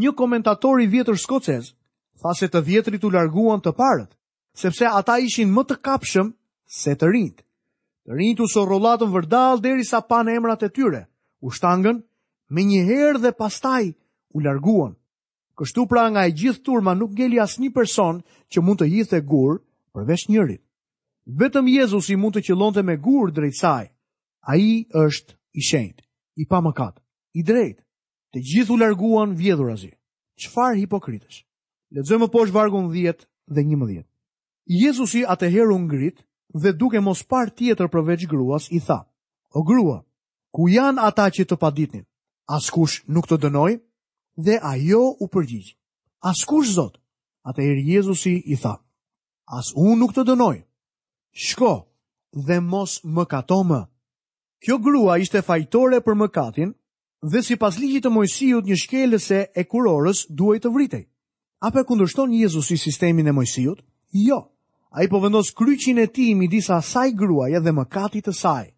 Një 0.00 0.14
komentator 0.16 0.80
i 0.80 0.88
vjetër 0.94 1.20
skocez 1.20 1.74
tha 2.22 2.32
se 2.40 2.48
të 2.48 2.64
vjetrit 2.64 3.04
u 3.04 3.12
larguan 3.12 3.60
të 3.60 3.74
parët, 3.76 4.12
sepse 4.56 4.88
ata 4.88 5.18
ishin 5.28 5.52
më 5.52 5.66
të 5.68 5.76
kapshëm 5.84 6.32
se 6.80 6.96
të 6.96 7.12
rinjt. 7.12 7.44
Të 8.08 8.16
rinjt 8.16 8.40
u 8.40 8.48
sorrollatën 8.48 9.12
vërdall 9.12 9.60
derisa 9.60 10.00
pan 10.08 10.32
emrat 10.38 10.64
e 10.64 10.72
tyre, 10.72 11.04
u 11.44 11.52
shtangën, 11.52 12.00
me 12.54 12.62
një 12.66 12.84
herë 12.86 13.20
dhe 13.24 13.32
pastaj 13.38 13.84
u 14.34 14.42
larguan. 14.44 14.94
Kështu 15.58 15.84
pra 15.90 16.06
nga 16.10 16.22
e 16.26 16.32
gjithë 16.34 16.62
turma 16.66 16.94
nuk 16.98 17.18
asë 17.20 17.42
asnjë 17.46 17.72
person 17.76 18.16
që 18.50 18.62
mund 18.62 18.80
të 18.80 19.18
e 19.18 19.20
gur 19.30 19.54
përveç 19.94 20.22
njërit. 20.28 20.62
Vetëm 21.40 21.68
Jezusi 21.70 22.16
mund 22.18 22.34
të 22.36 22.44
qëllonte 22.46 22.82
me 22.84 22.96
gur 23.06 23.30
drejt 23.32 23.56
saj. 23.60 23.84
Ai 24.52 24.86
është 25.06 25.32
i 25.54 25.60
shenjtë, 25.68 26.02
i 26.36 26.44
pa 26.50 26.58
katë, 26.80 27.00
i 27.38 27.42
drejtë. 27.42 27.82
Të 28.32 28.38
gjithë 28.48 28.72
u 28.72 28.76
larguan 28.82 29.34
vjedhurazi. 29.38 29.92
Çfarë 30.42 30.78
hipokritësh. 30.82 31.36
Lexojmë 31.94 32.28
poshtë 32.34 32.54
vargun 32.56 32.90
10 32.90 33.28
dhe 33.54 33.62
11. 33.62 34.02
Jezusi 34.66 35.22
atëherë 35.24 35.72
u 35.74 35.78
ngrit 35.86 36.18
dhe 36.62 36.70
duke 36.74 37.00
mos 37.00 37.22
parë 37.30 37.54
tjetër 37.56 37.88
përveç 37.94 38.26
gruas 38.30 38.66
i 38.74 38.80
tha: 38.82 39.00
O 39.54 39.62
grua, 39.62 40.00
ku 40.50 40.66
janë 40.74 41.00
ata 41.08 41.30
që 41.30 41.44
të 41.46 41.56
paditnin? 41.62 42.04
Askush 42.52 43.00
nuk 43.08 43.24
të 43.26 43.38
dënoi 43.40 43.76
dhe 44.44 44.58
ajo 44.60 45.00
u 45.20 45.26
përgjigj. 45.32 45.72
Askush 46.28 46.74
Zot. 46.76 46.98
Atëherë 47.48 47.84
Jezusi 47.88 48.34
i 48.52 48.56
tha: 48.56 48.74
As 49.48 49.70
unë 49.76 49.96
nuk 50.00 50.12
të 50.14 50.24
dënoj. 50.28 50.58
Shko 51.32 51.72
dhe 52.46 52.58
mos 52.60 52.98
më 53.14 53.24
kato 53.30 53.62
më. 53.68 53.80
Kjo 54.64 54.78
grua 54.78 55.16
ishte 55.20 55.42
fajtore 55.44 56.00
për 56.04 56.16
mëkatin 56.22 56.72
dhe 57.32 57.42
sipas 57.44 57.78
ligjit 57.80 58.04
të 58.04 58.12
Mojsiut 58.12 58.64
një 58.68 58.76
shkelëse 58.82 59.40
e 59.60 59.64
kurorës 59.64 60.26
duhej 60.28 60.60
të 60.64 60.72
vritej. 60.74 61.04
A 61.64 61.70
po 61.72 61.84
kundërshton 61.88 62.32
Jezusi 62.36 62.76
sistemin 62.80 63.28
e 63.28 63.32
Mojsiut? 63.36 63.80
Jo. 64.26 64.40
Ai 64.92 65.08
po 65.10 65.20
vendos 65.20 65.52
kryqin 65.56 65.98
e 65.98 66.06
tij 66.14 66.34
midis 66.38 66.68
asaj 66.70 67.10
gruaje 67.18 67.60
dhe 67.64 67.72
mëkatit 67.72 68.28
të 68.28 68.36
saj 68.40 68.73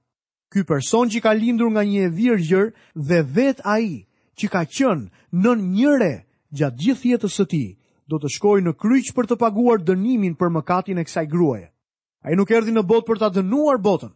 ky 0.57 0.65
person 0.65 1.11
që 1.13 1.21
ka 1.21 1.33
lindur 1.37 1.69
nga 1.75 1.85
një 1.85 2.09
virgjër 2.17 2.71
dhe 2.97 3.19
vet 3.37 3.61
a 3.65 3.77
i 3.85 4.07
që 4.41 4.47
ka 4.53 4.63
qënë 4.65 5.37
në 5.45 5.53
njëre 5.63 6.13
gjatë 6.57 6.81
gjithë 6.83 7.09
jetës 7.13 7.35
së 7.37 7.45
ti, 7.53 7.65
do 8.09 8.17
të 8.23 8.31
shkoj 8.37 8.61
në 8.65 8.73
kryqë 8.81 9.13
për 9.17 9.29
të 9.31 9.37
paguar 9.41 9.83
dënimin 9.85 10.37
për 10.41 10.53
mëkatin 10.55 11.01
e 11.03 11.05
kësaj 11.05 11.27
gruaje. 11.33 11.67
A 12.25 12.33
i 12.33 12.37
nuk 12.41 12.51
erdi 12.55 12.73
në 12.73 12.83
botë 12.89 13.07
për 13.09 13.19
ta 13.21 13.29
dënuar 13.35 13.81
botën. 13.83 14.13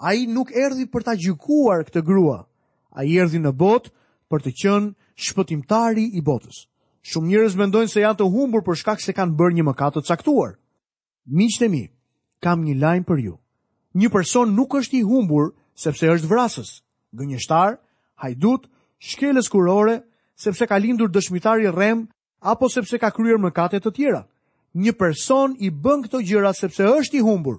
A 0.00 0.14
i 0.16 0.24
nuk 0.30 0.52
erdi 0.54 0.86
për 0.90 1.04
ta 1.06 1.14
gjykuar 1.18 1.84
këtë 1.88 2.02
grua. 2.06 2.38
A 2.94 3.04
i 3.04 3.18
erdi 3.20 3.42
në 3.42 3.52
botë 3.52 3.92
për 4.30 4.44
të 4.44 4.52
qënë 4.60 4.88
shpëtimtari 5.26 6.06
i 6.18 6.22
botës. 6.24 6.64
Shumë 7.04 7.28
njërës 7.32 7.58
mendojnë 7.60 7.90
se 7.92 8.00
janë 8.04 8.18
të 8.22 8.30
humbur 8.32 8.64
për 8.66 8.78
shkak 8.80 9.02
se 9.04 9.12
kanë 9.12 9.36
bërë 9.38 9.58
një 9.58 9.66
mëkat 9.68 9.98
të 9.98 10.06
caktuar. 10.08 10.56
Miqtë 11.28 11.68
mi, 11.74 11.84
kam 12.40 12.64
një 12.64 12.78
lajmë 12.80 13.08
për 13.10 13.20
ju. 13.26 13.36
Një 13.94 14.10
person 14.14 14.54
nuk 14.54 14.74
është 14.80 15.02
i 15.02 15.02
humbur 15.06 15.50
sepse 15.74 16.08
është 16.08 16.28
vrasës, 16.30 16.68
gënjeshtar, 17.18 17.76
hajdut, 18.22 18.68
shkeles 18.98 19.48
kurore, 19.50 19.98
sepse 20.38 20.66
ka 20.70 20.78
lindur 20.78 21.08
dëshmitar 21.10 21.60
i 21.62 21.70
rrem 21.70 22.06
apo 22.42 22.68
sepse 22.70 22.98
ka 22.98 23.10
kryer 23.14 23.38
mëkate 23.42 23.80
të 23.82 23.92
tjera. 23.96 24.22
Një 24.74 24.92
person 24.98 25.54
i 25.62 25.70
bën 25.70 26.02
këto 26.06 26.20
gjëra 26.26 26.52
sepse 26.58 26.82
është 26.98 27.18
i 27.20 27.24
humbur 27.26 27.58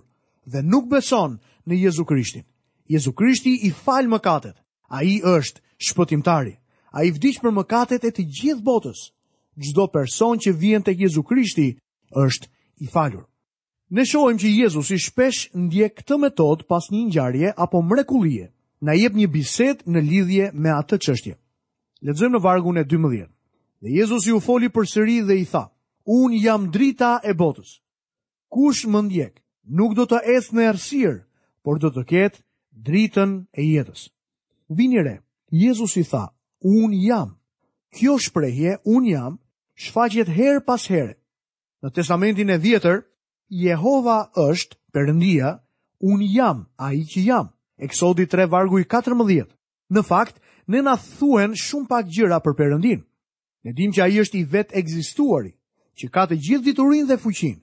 dhe 0.51 0.63
nuk 0.63 0.87
beson 0.91 1.37
në 1.67 1.73
Jezu 1.87 2.05
Krishtin. 2.05 2.43
Jezu 2.87 3.11
Krishti 3.17 3.53
i 3.67 3.71
fal 3.73 4.07
mëkatet. 4.11 4.55
Ai 4.89 5.19
është 5.23 5.61
shpëtimtari. 5.87 6.53
Ai 6.95 7.07
vdiq 7.11 7.39
për 7.41 7.55
mëkatet 7.55 8.03
e 8.05 8.11
të 8.13 8.25
gjithë 8.39 8.63
botës. 8.63 9.09
Çdo 9.57 9.87
person 9.91 10.37
që 10.37 10.51
vjen 10.53 10.83
tek 10.83 10.99
Jezu 11.01 11.23
Krishti 11.23 11.71
është 12.11 12.45
i 12.83 12.91
falur. 12.91 13.25
Ne 13.89 14.01
shohim 14.05 14.37
që 14.41 14.49
Jezus 14.49 14.89
i 14.89 14.97
shpesh 14.97 15.49
ndje 15.53 15.91
këtë 15.93 16.17
metod 16.17 16.63
pas 16.67 16.87
një 16.91 17.01
njarje 17.11 17.51
apo 17.57 17.81
mrekulie, 17.85 18.47
na 18.81 18.93
jep 18.97 19.13
një 19.13 19.27
biset 19.31 19.85
në 19.85 20.01
lidhje 20.09 20.49
me 20.53 20.71
atë 20.73 20.97
qështje. 21.05 21.35
Ledzëm 22.05 22.31
në 22.33 22.41
vargun 22.43 22.77
e 22.81 22.83
12. 22.83 23.29
Dhe 23.85 23.89
Jezus 24.01 24.25
i 24.27 24.33
u 24.33 24.39
foli 24.41 24.71
për 24.73 24.89
sëri 24.89 25.19
dhe 25.27 25.37
i 25.37 25.45
tha, 25.45 25.67
unë 26.09 26.41
jam 26.43 26.67
drita 26.73 27.19
e 27.29 27.33
botës. 27.37 27.75
Kush 28.51 28.87
më 28.89 29.05
ndjek, 29.05 29.33
nuk 29.69 29.93
do 29.97 30.05
të 30.09 30.19
eth 30.37 30.49
në 30.53 30.65
ersir, 30.71 31.21
por 31.61 31.77
do 31.81 31.89
të 31.93 32.03
ketë 32.03 32.41
dritën 32.85 33.39
e 33.53 33.63
jetës. 33.63 34.09
Vinire, 34.69 35.19
Jezus 35.53 35.93
i 36.01 36.03
tha, 36.03 36.25
unë 36.61 37.03
jam. 37.05 37.35
Kjo 37.95 38.17
shprejhje, 38.19 38.79
unë 38.95 39.11
jam, 39.13 39.37
shfaqet 39.83 40.29
her 40.37 40.57
pas 40.65 40.81
herë. 40.91 41.15
Në 41.85 41.91
testamentin 41.95 42.49
e 42.49 42.57
vjetër, 42.65 43.05
Jehova 43.49 44.17
është 44.35 44.75
përëndia, 44.93 45.49
unë 46.01 46.29
jam, 46.33 46.65
a 46.81 46.93
i 46.93 47.03
që 47.05 47.21
jam. 47.25 47.51
Eksodi 47.77 48.25
3, 48.27 48.47
vargu 48.49 48.79
i 48.79 48.85
14. 48.89 49.45
Në 49.91 50.01
fakt, 50.07 50.39
ne 50.67 50.81
na 50.81 50.95
thuen 50.95 51.53
shumë 51.53 51.87
pak 51.89 52.07
gjëra 52.09 52.39
për 52.41 52.55
përëndin. 52.57 53.03
Ne 53.65 53.73
dim 53.73 53.91
që 53.93 54.01
a 54.03 54.07
i 54.09 54.19
është 54.21 54.37
i 54.39 54.43
vetë 54.45 54.77
egzistuari, 54.81 55.51
që 55.97 56.09
ka 56.13 56.25
të 56.27 56.39
gjithë 56.41 56.65
diturin 56.65 57.05
dhe 57.07 57.17
fuqin. 57.21 57.59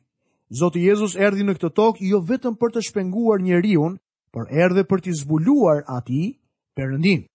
Zotë 0.58 0.78
Jezus 0.82 1.16
erdi 1.16 1.42
në 1.46 1.54
këtë 1.58 1.72
tokë 1.78 2.06
jo 2.10 2.20
vetëm 2.28 2.56
për 2.60 2.72
të 2.76 2.82
shpenguar 2.86 3.42
njeriun, 3.42 3.98
për 4.34 4.50
erdhe 4.50 4.84
për 4.86 5.02
t'i 5.06 5.14
zbuluar 5.18 5.82
ati 5.96 6.22
përëndin. 6.78 7.26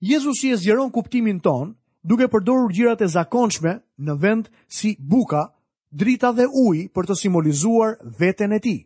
Jezus 0.00 0.40
i 0.44 0.52
e 0.54 0.56
zjeron 0.62 0.90
kuptimin 0.94 1.40
ton, 1.40 1.74
duke 2.04 2.28
përdorur 2.32 2.70
gjirat 2.72 3.02
e 3.02 3.10
zakonshme 3.10 3.76
në 3.98 4.14
vend 4.22 4.48
si 4.70 4.94
buka, 5.00 5.48
drita 5.90 6.32
dhe 6.36 6.44
ujë 6.46 6.88
për 6.94 7.06
të 7.08 7.14
simbolizuar 7.22 7.96
veten 8.18 8.52
e 8.52 8.58
tij. 8.60 8.84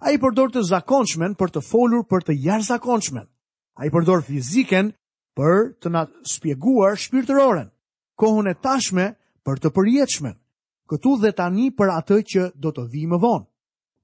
Ai 0.00 0.18
përdor 0.20 0.50
të 0.52 0.62
zakonshmen 0.68 1.34
për 1.38 1.50
të 1.54 1.62
folur 1.64 2.04
për 2.06 2.24
të 2.28 2.34
jashtëzakonshmen. 2.46 3.26
Ai 3.78 3.90
përdor 3.90 4.22
fiziken 4.26 4.92
për 5.34 5.72
të 5.82 5.90
na 5.90 6.04
shpjeguar 6.30 6.96
shpirtëroren, 7.00 7.70
kohën 8.18 8.46
e 8.50 8.54
tashme 8.54 9.14
për 9.46 9.56
të 9.64 9.68
përjetshmen. 9.74 10.36
Këtu 10.90 11.16
dhe 11.22 11.32
tani 11.32 11.70
për 11.72 11.88
atë 11.94 12.18
që 12.30 12.42
do 12.60 12.70
të 12.70 12.84
vijë 12.92 13.08
më 13.14 13.18
vonë. 13.22 13.46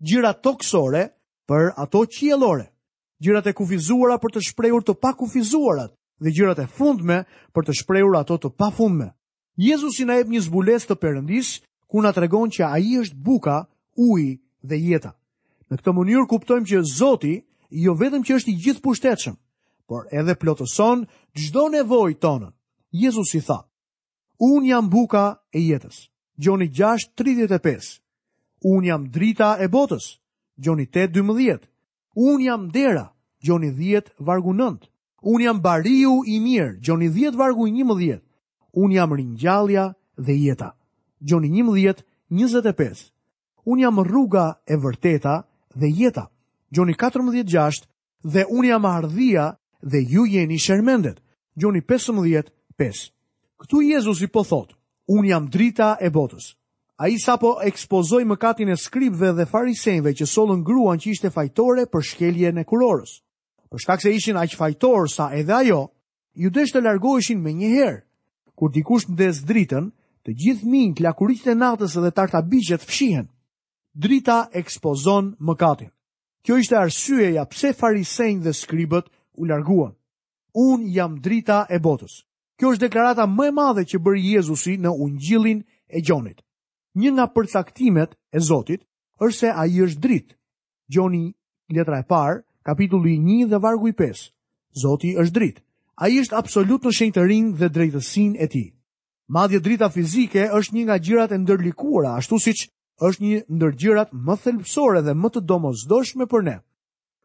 Gjërat 0.00 0.42
toksore 0.42 1.04
për 1.46 1.74
ato 1.76 2.06
qiellore. 2.08 2.66
Gjërat 3.20 3.50
e 3.50 3.52
kufizuara 3.52 4.16
për 4.18 4.30
të 4.34 4.44
shprehur 4.48 4.80
të 4.82 4.96
pakufizuarat 4.96 5.92
dhe 6.20 6.32
gjërat 6.36 6.62
e 6.64 6.66
fundme 6.76 7.22
për 7.52 7.66
të 7.66 7.74
shprehur 7.82 8.16
ato 8.16 8.38
të 8.40 8.48
pafundme. 8.56 9.10
Jezusi 9.60 10.04
na 10.08 10.16
jep 10.16 10.32
një 10.32 10.40
zbulesë 10.46 10.88
të 10.88 10.96
perëndisë 10.96 11.60
ku 11.90 11.98
na 12.02 12.12
tregon 12.14 12.50
që 12.54 12.62
ai 12.76 12.98
është 13.02 13.18
buka, 13.26 13.56
uji 13.98 14.30
dhe 14.62 14.76
jeta. 14.86 15.10
Në 15.70 15.74
këtë 15.80 15.92
mënyrë 15.98 16.28
kuptojmë 16.30 16.66
që 16.70 16.82
Zoti 16.98 17.32
jo 17.82 17.92
vetëm 17.98 18.22
që 18.26 18.36
është 18.38 18.50
i 18.52 18.58
gjithë 18.64 18.82
pushtetshëm, 18.84 19.36
por 19.90 20.06
edhe 20.14 20.34
plotëson 20.38 20.98
çdo 21.34 21.64
nevojë 21.74 22.18
tonë. 22.22 22.50
Jezusi 23.02 23.40
tha: 23.46 23.66
Un 24.40 24.62
jam 24.70 24.86
buka 24.90 25.24
e 25.54 25.60
jetës. 25.70 26.06
Gjoni 26.40 26.70
6:35. 26.70 27.98
Un 28.70 28.84
jam 28.86 29.10
drita 29.10 29.56
e 29.60 29.66
botës. 29.68 30.18
Gjoni 30.62 30.86
8:12. 30.86 31.66
Un 32.16 32.38
jam 32.42 32.70
dera. 32.70 33.06
Gjoni 33.42 33.70
10 33.74 34.10
vargu 34.18 34.52
9. 34.54 34.86
Un 35.22 35.40
jam 35.42 35.60
bariu 35.60 36.22
i 36.26 36.38
mirë. 36.40 36.78
Gjoni 36.80 37.08
10 37.08 37.34
vargu 37.36 37.66
11. 37.68 38.20
Un 38.74 38.90
jam 38.92 39.12
ringjallja 39.12 39.94
dhe 40.16 40.32
jeta. 40.38 40.70
Gjoni 41.20 41.48
11, 41.52 42.02
25. 42.30 43.12
Unë 43.68 43.82
jam 43.82 44.00
rruga 44.00 44.44
e 44.64 44.76
vërteta 44.80 45.38
dhe 45.76 45.88
jeta. 45.92 46.26
Gjoni 46.72 46.94
14, 46.96 47.44
6. 47.52 47.82
Dhe 48.24 48.46
unë 48.48 48.70
jam 48.72 48.84
ardhia 48.88 49.46
dhe 49.82 50.00
ju 50.00 50.24
jeni 50.26 50.58
shermendet. 50.58 51.20
Gjoni 51.60 51.82
15, 51.84 52.48
5. 52.80 53.00
Këtu 53.60 53.82
Jezus 53.90 54.22
i 54.24 54.28
po 54.32 54.44
thotë, 54.44 54.74
unë 55.12 55.28
jam 55.28 55.48
drita 55.52 55.96
e 56.00 56.08
botës. 56.10 56.54
A 57.00 57.08
i 57.08 57.18
sa 57.20 57.36
po 57.40 57.58
ekspozoj 57.64 58.24
më 58.28 58.36
katin 58.40 58.72
e 58.72 58.76
skripve 58.76 59.32
dhe 59.36 59.46
farisenve 59.48 60.14
që 60.16 60.28
solën 60.28 60.64
gruan 60.64 61.00
që 61.00 61.10
ishte 61.14 61.30
fajtore 61.32 61.84
për 61.88 62.04
shkelje 62.12 62.52
në 62.56 62.64
kurorës. 62.68 63.18
Për 63.70 63.84
shkak 63.84 64.00
se 64.02 64.12
ishin 64.16 64.40
aq 64.40 64.56
fajtor 64.56 65.08
sa 65.08 65.30
edhe 65.36 65.52
ajo, 65.58 65.82
ju 66.34 66.48
desh 66.50 66.72
të 66.74 66.82
largoheshin 66.84 67.40
me 67.40 67.52
një 67.56 67.70
herë. 67.76 68.00
Kur 68.56 68.72
dikush 68.72 69.08
ndez 69.12 69.44
dritën, 69.48 69.88
të 70.26 70.34
gjithë 70.40 70.68
minjë 70.68 70.96
të 70.98 71.04
lakurit 71.06 71.46
e 71.48 71.54
natës 71.56 71.94
dhe 71.96 72.10
tarta 72.12 72.40
bishët 72.50 72.82
fshihen, 72.88 73.28
drita 73.92 74.38
ekspozon 74.60 75.34
më 75.46 75.54
katin. 75.62 75.90
Kjo 76.44 76.54
ishte 76.60 76.76
arsyeja 76.80 77.44
pse 77.50 77.70
farisejnë 77.78 78.42
dhe 78.44 78.52
skribët 78.56 79.06
u 79.40 79.48
larguan. 79.48 79.94
Unë 80.56 80.92
jam 80.96 81.12
drita 81.24 81.66
e 81.74 81.78
botës. 81.84 82.14
Kjo 82.58 82.72
është 82.74 82.84
deklarata 82.88 83.26
më 83.28 83.46
e 83.50 83.54
madhe 83.60 83.84
që 83.90 84.00
bërë 84.04 84.24
Jezusi 84.34 84.74
në 84.80 84.90
unë 85.04 85.20
gjilin 85.26 85.60
e 85.88 85.98
gjonit. 86.04 86.40
Një 87.00 87.10
nga 87.16 87.26
përcaktimet 87.34 88.16
e 88.32 88.38
Zotit 88.48 88.82
është 89.24 89.38
se 89.38 89.50
a 89.52 89.62
i 89.68 89.78
është 89.84 90.00
drit. 90.04 90.28
Gjoni, 90.92 91.26
letra 91.72 92.00
e 92.00 92.04
parë, 92.08 92.40
kapitulli 92.66 93.16
1 93.20 93.48
dhe 93.52 93.60
vargu 93.62 93.88
i 93.92 93.96
pesë. 94.00 94.32
Zotit 94.82 95.16
është 95.22 95.34
drit. 95.36 95.60
A 96.02 96.08
i 96.08 96.18
është 96.22 96.36
absolut 96.40 96.84
në 96.84 96.96
shenjtërin 96.98 97.52
dhe 97.60 97.68
drejtësin 97.68 98.36
e 98.40 98.46
ti. 98.48 98.64
Madje 99.30 99.60
drita 99.62 99.86
fizike 99.94 100.42
është 100.58 100.74
një 100.74 100.82
nga 100.86 100.96
gjërat 101.06 101.32
e 101.32 101.36
ndërlikuara, 101.38 102.16
ashtu 102.18 102.36
siç 102.42 102.64
është 102.98 103.22
një 103.22 103.36
ndër 103.54 103.74
gjërat 103.82 104.08
më 104.26 104.34
thelpsore 104.42 105.02
dhe 105.06 105.12
më 105.14 105.28
të 105.36 105.42
domosdoshme 105.52 106.26
për 106.32 106.42
ne. 106.48 106.56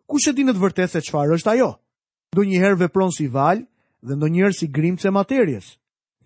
Kush 0.09 0.27
e 0.29 0.33
di 0.37 0.43
në 0.45 0.53
të 0.53 0.61
vërtetë 0.67 0.91
se 0.91 0.99
çfarë 1.07 1.39
është 1.39 1.51
ajo? 1.55 1.71
Ndonjëherë 2.35 2.79
vepron 2.83 3.09
si 3.15 3.25
valë 3.33 3.65
dhe 4.05 4.17
ndonjëherë 4.19 4.53
si 4.59 4.67
grimcë 4.77 5.09
materies. 5.17 5.71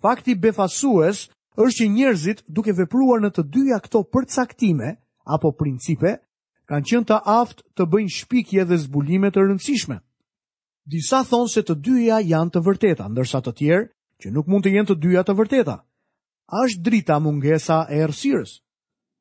Fakti 0.03 0.35
befasues 0.35 1.21
është 1.55 1.75
që 1.77 1.89
njerëzit 1.95 2.43
duke 2.51 2.75
vepruar 2.75 3.23
në 3.23 3.31
të 3.37 3.45
dyja 3.55 3.79
këto 3.85 4.03
përcaktime 4.11 4.97
apo 5.37 5.53
principe 5.63 6.17
kanë 6.67 6.87
qenë 6.91 7.07
të 7.07 7.21
aftë 7.39 7.63
të 7.79 7.85
bëjnë 7.93 8.15
shpikje 8.19 8.67
dhe 8.67 8.81
zbulime 8.83 9.31
të 9.31 9.47
rëndësishme. 9.47 9.95
Disa 10.91 11.23
thonë 11.31 11.53
se 11.55 11.63
të 11.63 11.77
dyja 11.87 12.19
janë 12.33 12.53
të 12.57 12.63
vërteta, 12.67 13.07
ndërsa 13.15 13.41
të 13.47 13.55
tjerë 13.61 13.87
që 14.21 14.31
nuk 14.35 14.49
mund 14.51 14.65
të 14.67 14.73
jenë 14.75 14.89
të 14.89 14.97
dyja 15.03 15.23
të 15.27 15.35
vërteta. 15.39 15.77
Ashtë 16.49 16.83
drita 16.85 17.19
mungesa 17.23 17.81
e 17.93 17.99
ersirës. 18.07 18.57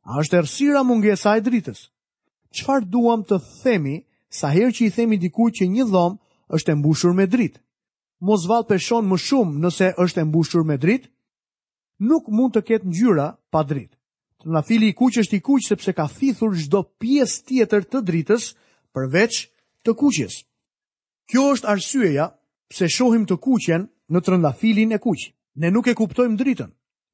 Ashtë 0.08 0.38
ersira 0.42 0.80
mungesa 0.88 1.34
e 1.38 1.42
dritës. 1.44 1.82
Qfar 2.56 2.82
duam 2.88 3.20
të 3.28 3.36
themi 3.62 3.98
sa 4.32 4.48
her 4.54 4.70
që 4.74 4.86
i 4.86 4.94
themi 4.94 5.18
dikuj 5.20 5.50
që 5.58 5.66
një 5.68 5.84
dhomë 5.90 6.18
është 6.56 6.72
e 6.72 6.78
mbushur 6.80 7.12
me 7.16 7.26
dritë? 7.28 7.60
Mos 8.24 8.46
val 8.50 8.64
peshon 8.66 9.04
më 9.06 9.18
shumë 9.26 9.60
nëse 9.66 9.90
është 10.02 10.20
e 10.22 10.26
mbushur 10.30 10.64
me 10.66 10.78
dritë? 10.80 11.10
Nuk 12.08 12.30
mund 12.32 12.56
të 12.56 12.62
ketë 12.70 12.88
njyra 12.88 13.28
pa 13.52 13.60
dritë. 13.68 13.94
Të 14.42 14.52
na 14.54 14.60
fili 14.62 14.88
i 14.92 14.96
kuq 14.96 15.20
është 15.20 15.38
i 15.38 15.42
kuq 15.44 15.60
sepse 15.66 15.92
ka 15.94 16.08
thithur 16.08 16.56
çdo 16.64 16.80
pjesë 17.02 17.44
tjetër 17.46 17.82
të 17.92 17.98
dritës 18.08 18.44
përveç 18.94 19.34
të 19.86 19.90
kuqes. 19.98 20.34
Kjo 21.28 21.44
është 21.54 21.68
arsyeja 21.68 22.30
pse 22.70 22.88
shohim 22.96 23.26
të 23.28 23.36
kuqen 23.44 23.86
në 24.08 24.22
trëndafilin 24.24 24.94
e 24.96 24.98
kuq. 24.98 25.30
Ne 25.58 25.70
nuk 25.74 25.88
e 25.90 25.94
kuptojmë 25.96 26.38
dritën, 26.38 26.68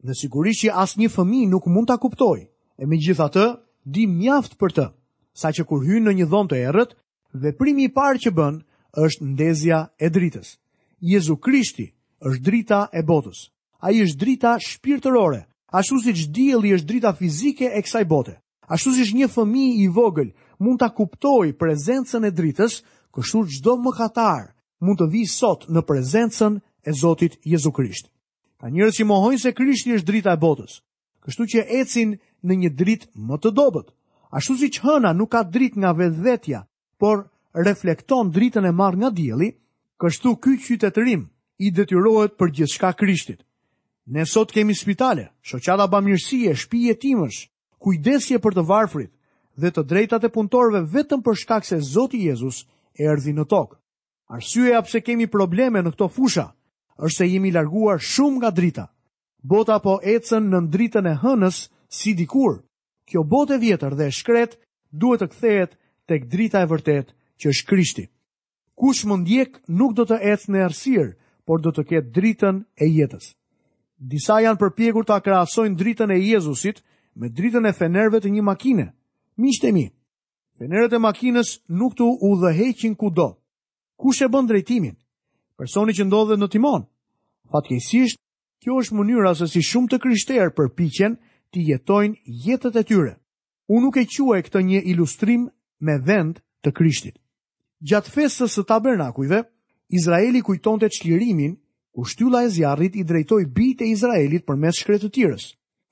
dhe 0.04 0.14
sigurisht 0.14 0.64
që 0.64 0.74
asë 0.82 1.00
një 1.00 1.08
fëmi 1.14 1.44
nuk 1.48 1.66
mund 1.72 1.88
ta 1.88 1.96
kuptoj, 1.96 2.42
e 2.76 2.84
me 2.86 2.98
gjitha 3.00 3.28
të, 3.32 3.44
di 3.88 4.04
mjaft 4.06 4.58
për 4.60 4.74
të, 4.76 4.86
sa 5.32 5.48
që 5.48 5.64
kur 5.64 5.80
hynë 5.80 6.04
në 6.10 6.12
një 6.18 6.26
dhonë 6.28 6.50
të 6.52 6.58
erët, 6.68 6.92
dhe 7.40 7.52
primi 7.56 7.86
i 7.88 7.92
parë 7.94 8.20
që 8.26 8.32
bënë 8.36 9.00
është 9.00 9.28
ndezja 9.32 9.78
e 9.96 10.10
dritës. 10.12 10.58
Jezu 11.00 11.38
Krishti 11.40 11.86
është 12.20 12.44
drita 12.44 12.80
e 12.92 13.00
botës. 13.02 13.48
A 13.80 13.92
i 13.92 14.04
është 14.04 14.20
drita 14.20 14.52
shpirtërore, 14.60 15.40
ashtu 15.72 15.98
si 16.04 16.12
që 16.18 16.28
djeli 16.32 16.74
është 16.76 16.88
drita 16.90 17.14
fizike 17.16 17.72
e 17.72 17.80
kësaj 17.82 18.04
bote. 18.08 18.36
Ashtu 18.68 18.92
si 18.96 19.08
që 19.08 19.16
një 19.22 19.30
fëmi 19.32 19.64
i 19.86 19.88
vogël 19.92 20.30
mund 20.60 20.80
të 20.82 20.92
kuptoj 20.96 21.48
prezencën 21.60 22.28
e 22.28 22.30
dritës, 22.30 22.82
kështu 23.12 23.44
që 23.50 23.64
do 23.64 23.74
më 23.84 23.96
katar 23.98 24.52
mund 24.80 25.00
të 25.00 25.08
vi 25.12 25.24
sot 25.28 25.64
në 25.68 25.80
prezencën 25.88 26.60
e 26.86 26.92
Zotit 26.92 27.38
Jezu 27.44 27.72
Krisht. 27.72 28.06
Ka 28.60 28.68
njerëz 28.72 28.98
që 29.00 29.06
mohojnë 29.08 29.40
se 29.40 29.52
Krishti 29.56 29.94
është 29.96 30.06
drita 30.08 30.34
e 30.36 30.40
botës, 30.40 30.78
kështu 31.24 31.46
që 31.54 31.64
ecin 31.80 32.16
në 32.44 32.54
një 32.62 32.70
dritë 32.78 33.08
më 33.28 33.38
të 33.42 33.52
dobët. 33.56 33.88
Ashtu 34.34 34.56
si 34.60 34.68
që 34.74 34.82
hëna 34.84 35.14
nuk 35.16 35.30
ka 35.34 35.42
dritë 35.44 35.80
nga 35.80 35.92
vedhetja, 35.96 36.62
por 37.00 37.24
reflekton 37.54 38.30
dritën 38.34 38.66
e 38.68 38.72
marrë 38.72 39.00
nga 39.00 39.10
djeli, 39.14 39.50
kështu 40.00 40.36
ky 40.42 40.54
qytetërim 40.64 41.26
i 41.64 41.70
detyrohet 41.70 42.36
për 42.40 42.54
gjithçka 42.56 42.92
Krishtit. 42.98 43.40
Ne 44.06 44.24
sot 44.28 44.52
kemi 44.52 44.74
spitale, 44.76 45.30
shoqata 45.40 45.86
bamirësie, 45.88 46.52
shtëpi 46.54 46.92
timësh, 47.00 47.44
kujdesje 47.80 48.38
për 48.44 48.58
të 48.58 48.64
varfrit 48.68 49.12
dhe 49.56 49.70
të 49.70 49.84
drejtat 49.84 50.24
e 50.26 50.32
punëtorëve 50.34 50.82
vetëm 50.92 51.22
për 51.24 51.36
shkak 51.40 51.64
se 51.64 51.76
Zoti 51.80 52.24
Jezus 52.26 52.64
erdhi 53.00 53.32
në 53.32 53.46
tokë. 53.48 53.78
Arsyeja 54.34 54.80
pse 54.82 55.00
kemi 55.00 55.28
probleme 55.30 55.80
në 55.82 55.94
këto 55.94 56.08
fusha 56.08 56.50
është 56.98 57.16
se 57.18 57.26
jemi 57.28 57.50
larguar 57.52 57.98
shumë 58.00 58.36
nga 58.38 58.50
drita. 58.50 58.84
Bota 59.44 59.78
po 59.82 59.98
ecën 60.02 60.46
në 60.50 60.60
ndritën 60.68 61.06
e 61.10 61.14
hënës 61.22 61.56
si 61.92 62.14
dikur. 62.16 62.62
Kjo 63.10 63.24
botë 63.28 63.56
e 63.56 63.58
vjetër 63.60 63.94
dhe 63.98 64.06
e 64.08 64.12
shkret 64.14 64.54
duhet 64.90 65.20
të 65.22 65.28
kthehet 65.34 65.72
tek 66.08 66.22
drita 66.32 66.62
e 66.62 66.66
vërtet 66.70 67.12
që 67.40 67.48
është 67.52 67.68
Krishti. 67.68 68.04
Kush 68.74 69.04
më 69.06 69.14
ndjek 69.22 69.60
nuk 69.68 69.92
do 69.94 70.04
të 70.04 70.16
ecë 70.32 70.50
në 70.52 70.62
errësirë, 70.66 71.10
por 71.46 71.60
do 71.62 71.70
të 71.70 71.82
ketë 71.90 72.10
dritën 72.16 72.62
e 72.80 72.86
jetës. 72.88 73.26
Disa 74.12 74.40
janë 74.42 74.58
përpjekur 74.62 75.04
ta 75.04 75.20
krahasojnë 75.20 75.76
dritën 75.78 76.10
e 76.10 76.18
Jezusit 76.18 76.80
me 77.16 77.28
dritën 77.28 77.68
e 77.68 77.72
fenerëve 77.72 78.20
të 78.24 78.32
një 78.32 78.42
makine. 78.42 78.86
Miqtë 79.38 79.70
mi, 79.74 79.84
fenerët 80.58 80.92
e 80.94 80.98
makinës 80.98 81.58
nuk 81.68 81.94
të 81.98 82.08
udhëheqin 82.28 82.94
kudo. 82.96 83.28
Kush 84.00 84.22
e 84.24 84.28
bën 84.32 84.48
drejtimin? 84.48 84.96
personi 85.56 85.94
që 85.94 86.06
ndodhet 86.08 86.40
në 86.42 86.48
timon. 86.52 86.84
Fatkeqësisht, 87.52 88.18
kjo 88.64 88.78
është 88.82 88.96
mënyra 88.98 89.34
se 89.38 89.46
si 89.50 89.62
shumë 89.62 89.92
të 89.92 89.98
krishterë 90.02 90.54
përpiqen 90.56 91.18
të 91.54 91.58
jetojnë 91.70 92.36
jetët 92.46 92.78
e 92.80 92.84
tyre. 92.88 93.12
Unë 93.70 93.84
nuk 93.88 93.98
e 94.02 94.06
quaj 94.10 94.40
këtë 94.46 94.60
një 94.68 94.80
ilustrim 94.92 95.46
me 95.80 95.98
vend 96.04 96.40
të 96.64 96.70
krishtit. 96.76 97.16
Gjatë 97.84 98.10
festës 98.12 98.56
së 98.56 98.64
tabernakujve, 98.68 99.42
Izraeli 99.92 100.40
kujton 100.40 100.80
të 100.80 100.88
qlirimin, 100.96 101.54
ku 101.94 102.04
shtylla 102.08 102.42
e 102.44 102.50
zjarrit 102.50 102.96
i 102.96 103.04
drejtoj 103.04 103.44
bitë 103.56 103.84
e 103.84 103.92
Izraelit 103.92 104.46
për 104.48 104.56
mes 104.56 104.80
shkretë 104.80 105.10
tjërës. 105.12 105.44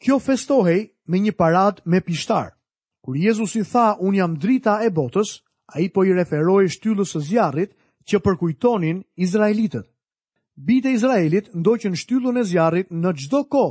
Kjo 0.03 0.17
festohej 0.19 0.89
me 1.07 1.19
një 1.21 1.35
parad 1.37 1.81
me 1.85 2.01
pishtar. 2.01 2.57
Kur 3.05 3.15
Jezus 3.17 3.55
i 3.61 3.65
tha, 3.65 3.97
unë 4.01 4.17
jam 4.19 4.35
drita 4.39 4.81
e 4.83 4.91
botës, 4.91 5.43
a 5.75 5.79
i 5.81 5.87
po 5.89 6.05
i 6.09 6.15
referoj 6.17 6.67
shtyllës 6.73 7.13
e 7.17 7.21
zjarrit 7.29 7.71
që 8.09 8.21
përkujtonin 8.25 9.03
Izraelitët. 9.25 9.87
Bite 10.69 10.91
Izraelit 10.93 11.49
ndoqën 11.57 11.95
shtyllën 12.01 12.39
e 12.39 12.45
zjarit 12.45 12.91
në 12.93 13.11
gjdo 13.19 13.41
ko 13.53 13.65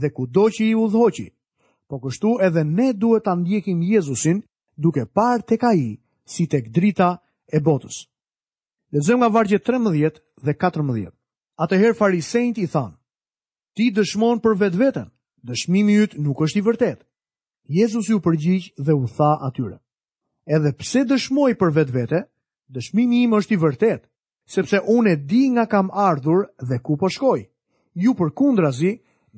dhe 0.00 0.08
ku 0.14 0.26
do 0.26 0.44
që 0.54 0.62
i 0.70 0.74
u 0.80 0.86
dhoqi. 0.92 1.28
Po 1.88 1.98
kështu 2.02 2.30
edhe 2.46 2.62
ne 2.64 2.88
duhet 2.96 3.24
të 3.26 3.34
ndjekim 3.40 3.82
Jezusin 3.82 4.40
duke 4.82 5.04
parë 5.16 5.44
të 5.48 5.56
ka 5.62 5.70
i 5.76 5.88
si 6.32 6.46
tek 6.48 6.70
drita 6.74 7.10
e 7.52 7.58
botës. 7.60 7.98
Lezëm 8.94 9.18
nga 9.20 9.28
vargje 9.34 9.58
13 9.58 10.20
dhe 10.46 10.52
14. 10.56 11.12
Atëherë 11.64 11.98
farisejnët 11.98 12.58
i 12.58 12.66
thanë, 12.72 12.96
ti 13.78 13.92
dëshmon 13.94 14.40
për 14.42 14.54
vetë 14.62 14.78
vetën, 14.80 15.08
dëshmimi 15.46 15.94
jytë 15.98 16.22
nuk 16.24 16.40
është 16.42 16.58
i 16.58 16.62
vërtet. 16.66 16.98
Jezus 17.70 18.08
ju 18.10 18.18
përgjigj 18.20 18.72
dhe 18.84 18.92
u 18.94 19.04
tha 19.16 19.32
atyre. 19.46 19.78
Edhe 20.56 20.72
pse 20.78 21.04
dëshmoj 21.08 21.52
për 21.56 21.70
vetë 21.78 21.94
vete, 21.94 22.20
dëshmimi 22.74 23.20
im 23.24 23.34
është 23.38 23.54
i 23.54 23.58
vërtet, 23.62 24.02
sepse 24.50 24.80
unë 24.94 25.12
e 25.14 25.18
di 25.30 25.42
nga 25.54 25.64
kam 25.70 25.88
ardhur 26.06 26.44
dhe 26.68 26.76
ku 26.84 26.98
po 27.00 27.08
shkoj. 27.14 27.46
Ju 28.02 28.12
për 28.18 28.34
kundrazi 28.38 28.92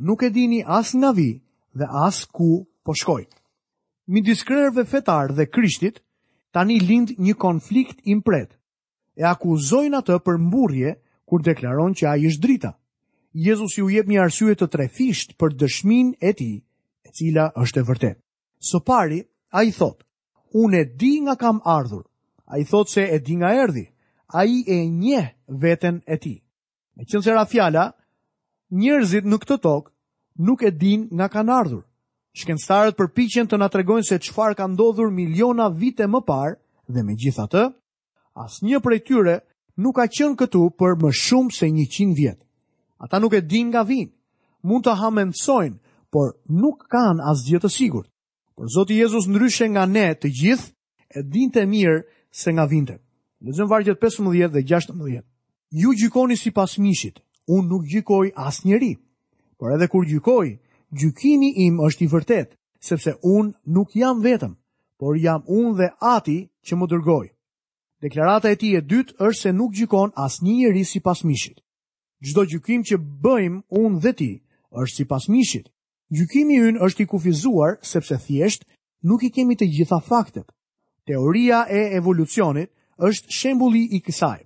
nuk 0.07 0.22
e 0.27 0.31
dini 0.33 0.62
as 0.64 0.88
nga 0.96 1.11
vi 1.12 1.31
dhe 1.79 1.87
as 2.07 2.25
ku 2.33 2.64
po 2.85 2.92
shkoj. 3.01 3.25
Mi 4.11 4.20
diskrerve 4.22 4.87
fetar 4.92 5.35
dhe 5.37 5.49
krishtit, 5.55 6.01
tani 6.55 6.79
lind 6.88 7.14
një 7.18 7.35
konflikt 7.44 7.99
impret, 8.05 8.57
e 9.16 9.22
akuzojnë 9.33 9.99
atë 10.01 10.18
për 10.27 10.37
mburje 10.46 10.90
kur 11.29 11.42
deklaron 11.42 11.94
që 11.99 12.05
a 12.09 12.16
ishtë 12.27 12.42
drita. 12.44 12.72
Jezus 13.37 13.75
ju 13.77 13.90
jep 13.92 14.09
një 14.09 14.20
arsye 14.22 14.55
të 14.57 14.66
trefisht 14.72 15.35
për 15.37 15.53
dëshmin 15.61 16.14
e 16.25 16.31
ti, 16.38 16.53
e 17.05 17.09
cila 17.12 17.51
është 17.62 17.81
e 17.83 17.87
vërtet. 17.88 18.16
Së 18.64 18.81
pari, 18.87 19.18
a 19.57 19.62
i 19.66 19.72
thot, 19.77 20.01
unë 20.57 20.79
e 20.79 20.85
di 21.01 21.12
nga 21.27 21.35
kam 21.37 21.59
ardhur, 21.68 22.07
a 22.46 22.59
i 22.59 22.64
thot 22.64 22.88
se 22.88 23.00
e 23.11 23.18
di 23.20 23.35
nga 23.37 23.50
erdi, 23.62 23.90
a 24.26 24.44
i 24.44 24.62
e 24.66 24.76
nje 24.87 25.22
veten 25.48 26.02
e 26.06 26.16
ti. 26.22 26.35
Me 26.96 27.02
qënë 27.04 27.22
se 27.24 27.32
rafjala, 27.35 27.85
njërzit 28.70 29.24
në 29.26 29.37
këtë 29.42 29.59
tokë 29.66 29.92
nuk 30.46 30.61
e 30.62 30.70
din 30.70 31.09
nga 31.11 31.26
kanë 31.28 31.52
ardhur. 31.61 31.82
Shkenstarët 32.38 32.98
piqen 33.14 33.48
të 33.48 33.56
nga 33.59 33.68
tregojnë 33.72 34.06
se 34.09 34.18
qëfar 34.18 34.54
ka 34.54 34.66
ndodhur 34.68 35.11
miliona 35.11 35.68
vite 35.72 36.06
më 36.06 36.20
parë 36.26 36.56
dhe 36.92 37.00
me 37.02 37.14
gjitha 37.16 37.46
të, 37.50 37.64
as 38.44 38.61
një 38.62 38.80
prej 38.85 39.00
tyre 39.06 39.37
nuk 39.76 39.96
ka 39.96 40.06
qënë 40.06 40.38
këtu 40.40 40.62
për 40.78 40.96
më 41.02 41.11
shumë 41.12 41.52
se 41.56 41.66
një 41.70 41.87
qinë 41.94 42.16
vjetë. 42.18 42.42
Ata 43.02 43.18
nuk 43.20 43.35
e 43.35 43.40
din 43.42 43.68
nga 43.72 43.82
vinë, 43.85 44.12
mund 44.64 44.85
të 44.85 44.94
hamendsojnë, 45.00 45.78
por 46.12 46.37
nuk 46.48 46.87
kanë 46.92 47.24
as 47.30 47.40
gjithë 47.44 47.66
të 47.66 47.72
sigurt. 47.76 48.09
Por 48.56 48.68
Zoti 48.72 48.96
Jezus 49.00 49.26
ndryshe 49.28 49.68
nga 49.68 49.85
ne 49.87 50.14
të 50.14 50.28
gjithë, 50.32 50.68
e 51.16 51.20
din 51.22 51.50
të 51.52 51.66
mirë 51.68 51.98
se 52.40 52.51
nga 52.53 52.66
vinte. 52.75 52.94
Lezëm 53.44 53.68
vargjet 53.70 53.99
15 53.99 54.49
dhe 54.55 54.62
16. 54.62 55.25
Ju 55.81 55.88
gjykoni 56.01 56.37
si 56.42 56.51
pas 56.59 56.72
mishit, 56.85 57.16
unë 57.55 57.68
nuk 57.72 57.83
gjykoj 57.92 58.27
as 58.46 58.57
njeri, 58.68 58.92
por 59.59 59.68
edhe 59.75 59.87
kur 59.92 60.05
gjykoj, 60.11 60.49
gjykimi 60.99 61.51
im 61.66 61.75
është 61.87 62.05
i 62.05 62.09
vërtet, 62.14 62.49
sepse 62.88 63.12
unë 63.37 63.53
nuk 63.75 63.88
jam 64.01 64.16
vetëm, 64.27 64.53
por 65.01 65.12
jam 65.27 65.40
unë 65.59 65.72
dhe 65.79 65.88
ati 66.16 66.38
që 66.66 66.72
më 66.77 66.87
dërgoj. 66.92 67.27
Deklarata 68.05 68.49
e 68.53 68.57
ti 68.61 68.68
e 68.79 68.83
dytë 68.90 69.16
është 69.27 69.40
se 69.42 69.51
nuk 69.59 69.70
gjykon 69.79 70.09
as 70.25 70.35
një 70.44 70.55
njeri 70.61 70.83
si 70.92 71.01
pas 71.07 71.20
mishit. 71.29 71.59
Gjdo 72.25 72.42
gjykim 72.51 72.81
që 72.88 72.96
bëjmë 73.25 73.61
unë 73.83 74.01
dhe 74.05 74.12
ti 74.18 74.33
është 74.81 74.96
si 74.96 75.05
pas 75.12 75.25
mishit. 75.35 75.66
Gjykimi 76.16 76.57
unë 76.68 76.83
është 76.87 77.03
i 77.03 77.07
kufizuar 77.12 77.72
sepse 77.92 78.14
thjesht 78.27 78.62
nuk 79.09 79.20
i 79.25 79.31
kemi 79.35 79.55
të 79.57 79.66
gjitha 79.75 79.99
faktet 80.11 80.46
teoria 81.09 81.64
e 81.73 81.95
evolucionit 82.01 82.71
është 83.09 83.35
shembulli 83.38 83.85
i 83.97 84.03
kësaj. 84.05 84.38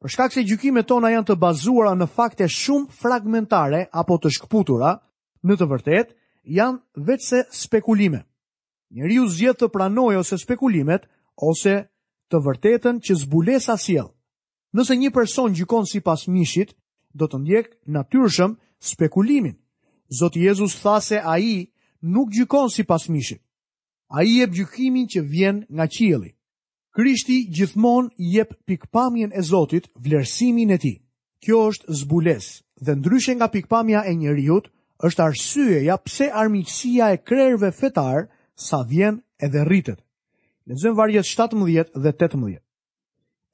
Për 0.00 0.12
shkak 0.14 0.32
se 0.32 0.44
gjykimet 0.46 0.86
tona 0.86 1.10
janë 1.10 1.28
të 1.32 1.36
bazuara 1.42 1.96
në 1.98 2.06
fakte 2.14 2.46
shumë 2.48 2.92
fragmentare 3.00 3.82
apo 4.00 4.18
të 4.22 4.30
shkputura, 4.36 4.94
në 5.42 5.56
të 5.58 5.66
vërtetë 5.72 6.16
janë 6.58 7.04
vetëse 7.08 7.40
spekulime. 7.52 8.20
Njeriu 8.94 9.26
zgjet 9.28 9.58
të 9.60 9.68
pranojë 9.74 10.20
ose 10.22 10.38
spekulimet 10.38 11.08
ose 11.50 11.74
të 12.30 12.38
vërtetën 12.46 13.02
që 13.04 13.18
zbulesa 13.24 13.74
sjell. 13.76 14.08
Nëse 14.76 14.94
një 14.96 15.10
person 15.16 15.52
gjykon 15.56 15.86
sipas 15.88 16.26
mishit, 16.28 16.76
do 17.10 17.26
të 17.26 17.38
ndjek 17.42 17.68
natyrshëm 17.94 18.54
spekulimin. 18.84 19.56
Zoti 20.18 20.44
Jezus 20.46 20.76
thase 20.80 21.18
a 21.20 21.34
ai 21.34 21.66
nuk 22.02 22.30
gjykon 22.32 22.70
sipas 22.70 23.08
mishit 23.08 23.42
a 24.08 24.22
i 24.24 24.38
jep 24.40 24.50
gjykimin 24.52 25.06
që 25.06 25.20
vjen 25.22 25.64
nga 25.68 25.86
qieli. 25.86 26.30
Krishti 26.96 27.44
gjithmon 27.54 28.10
jep 28.16 28.54
pikpamjen 28.66 29.32
e 29.34 29.42
Zotit 29.42 29.88
vlerësimin 30.02 30.70
e 30.72 30.78
ti. 30.82 30.94
Kjo 31.44 31.58
është 31.70 31.94
zbules 32.00 32.46
dhe 32.82 32.92
ndryshe 32.96 33.34
nga 33.36 33.48
pikpamja 33.48 34.00
e 34.06 34.12
njeriut, 34.16 34.66
është 35.06 35.22
arsyeja 35.24 35.96
pse 36.04 36.26
armiqësia 36.34 37.12
e 37.14 37.22
krerve 37.28 37.70
fetar 37.70 38.26
sa 38.56 38.82
vjen 38.82 39.20
edhe 39.38 39.62
rritet. 39.64 40.00
Lezëm 40.66 40.96
varjet 40.98 41.26
17 41.26 41.92
dhe 42.02 42.12
18. 42.18 42.58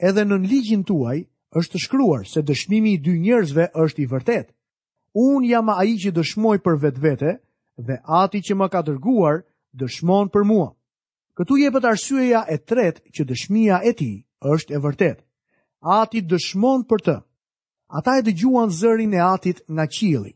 Edhe 0.08 0.22
në 0.24 0.38
ligjin 0.50 0.84
tuaj 0.88 1.18
është 1.58 1.78
shkruar 1.84 2.24
se 2.26 2.40
dëshmimi 2.42 2.92
i 2.94 2.98
dy 3.04 3.14
njerëzve 3.26 3.68
është 3.84 4.00
i 4.02 4.06
vërtet. 4.14 4.46
Unë 5.14 5.50
jam 5.52 5.68
a 5.68 5.84
i 5.84 5.94
që 6.00 6.14
dëshmoj 6.16 6.58
për 6.64 6.80
vetë 6.86 7.02
vete 7.04 7.32
dhe 7.86 8.00
ati 8.22 8.40
që 8.40 8.54
më 8.60 8.66
ka 8.72 8.80
dërguar 8.86 9.42
dëshmon 9.80 10.28
për 10.32 10.44
mua. 10.46 10.68
Këtu 11.34 11.56
jepet 11.58 11.84
arsyeja 11.88 12.44
e 12.46 12.56
tretë 12.62 13.02
që 13.14 13.24
dëshmia 13.26 13.80
e 13.90 13.92
ti 13.98 14.10
është 14.38 14.76
e 14.76 14.82
vërtet. 14.86 15.18
Ati 16.00 16.22
dëshmon 16.30 16.84
për 16.88 17.02
të. 17.06 17.16
Ata 17.98 18.14
e 18.18 18.24
dëgjuan 18.26 18.70
zërin 18.72 19.12
e 19.14 19.20
atit 19.22 19.62
nga 19.70 19.86
qili. 19.94 20.32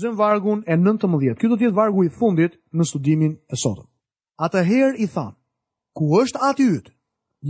Zën 0.00 0.16
vargun 0.18 0.64
e 0.66 0.74
nëntë 0.74 1.08
mëdhjet. 1.10 1.38
Kjo 1.38 1.50
do 1.52 1.56
tjetë 1.60 1.76
vargu 1.78 2.04
i 2.04 2.10
fundit 2.18 2.56
në 2.74 2.86
studimin 2.88 3.34
e 3.52 3.56
sotëm. 3.60 3.86
Ata 4.42 4.64
her 4.66 4.96
i 5.00 5.06
thanë, 5.06 5.36
ku 5.96 6.04
është 6.20 6.40
ati 6.48 6.64
ytë? 6.78 6.92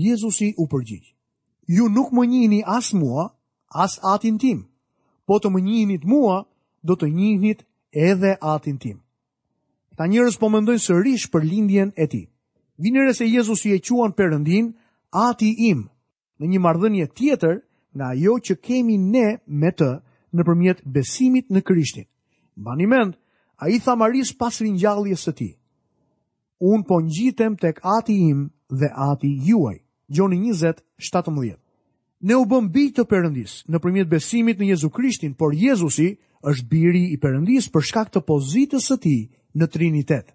Jezusi 0.05 0.51
u 0.61 0.66
përgjigjë. 0.69 1.12
Ju 1.77 1.88
nuk 1.90 2.12
më 2.14 2.23
njini 2.31 2.61
as 2.77 2.92
mua, 2.95 3.25
as 3.85 3.97
atin 4.12 4.37
tim, 4.38 4.61
po 5.27 5.38
të 5.38 5.49
më 5.51 5.99
të 6.03 6.07
mua, 6.07 6.37
do 6.87 6.95
të 6.95 7.07
të 7.07 7.64
edhe 8.11 8.33
atin 8.40 8.77
tim 8.79 8.99
ta 9.96 10.04
njërës 10.12 10.37
po 10.40 10.50
mendojnë 10.52 10.82
së 10.82 10.96
rishë 11.04 11.30
për 11.32 11.44
lindjen 11.48 11.92
e 11.96 12.06
ti. 12.06 12.22
Vinire 12.76 13.14
se 13.16 13.24
Jezus 13.28 13.62
i 13.64 13.72
e 13.72 13.78
quan 13.80 14.12
përëndin, 14.12 14.66
ati 15.12 15.54
im, 15.70 15.87
në 16.38 16.44
një 16.52 16.61
mardhënje 16.61 17.06
tjetër 17.16 17.54
nga 17.96 18.12
jo 18.14 18.35
që 18.38 18.59
kemi 18.61 18.98
ne 19.00 19.38
me 19.46 19.70
të 19.72 19.88
në 20.37 20.42
përmjet 20.44 20.82
besimit 20.85 21.48
në 21.50 21.62
kërishtin. 21.64 22.04
Banimend, 22.56 23.14
a 23.56 23.68
i 23.72 23.78
tha 23.80 23.94
maris 23.96 24.35
pas 24.37 24.61
rinjallje 24.61 25.16
së 25.16 25.32
ti. 25.32 25.50
Unë 26.61 26.85
po 26.88 27.00
njitem 27.04 27.56
tek 27.56 27.80
ati 27.85 28.18
im 28.28 28.50
dhe 28.68 28.92
ati 28.92 29.30
juaj. 29.46 29.80
Gjoni 30.12 30.37
20, 30.52 30.76
17. 31.00 31.56
Ne 32.20 32.37
u 32.37 32.44
bëm 32.44 32.68
bitë 32.72 33.00
të 33.02 33.09
përëndis 33.09 33.62
në 33.72 33.80
përmjet 33.80 34.09
besimit 34.12 34.59
në 34.61 34.68
Jezu 34.74 34.90
Krishtin, 34.90 35.32
por 35.35 35.54
Jezusi 35.56 36.18
është 36.48 36.68
biri 36.70 37.04
i 37.14 37.18
përëndis 37.20 37.70
për 37.72 37.85
shkak 37.90 38.12
të 38.12 38.22
pozitës 38.28 38.88
së 38.92 38.96
ti, 39.04 39.16
në 39.57 39.66
Trinitet. 39.73 40.31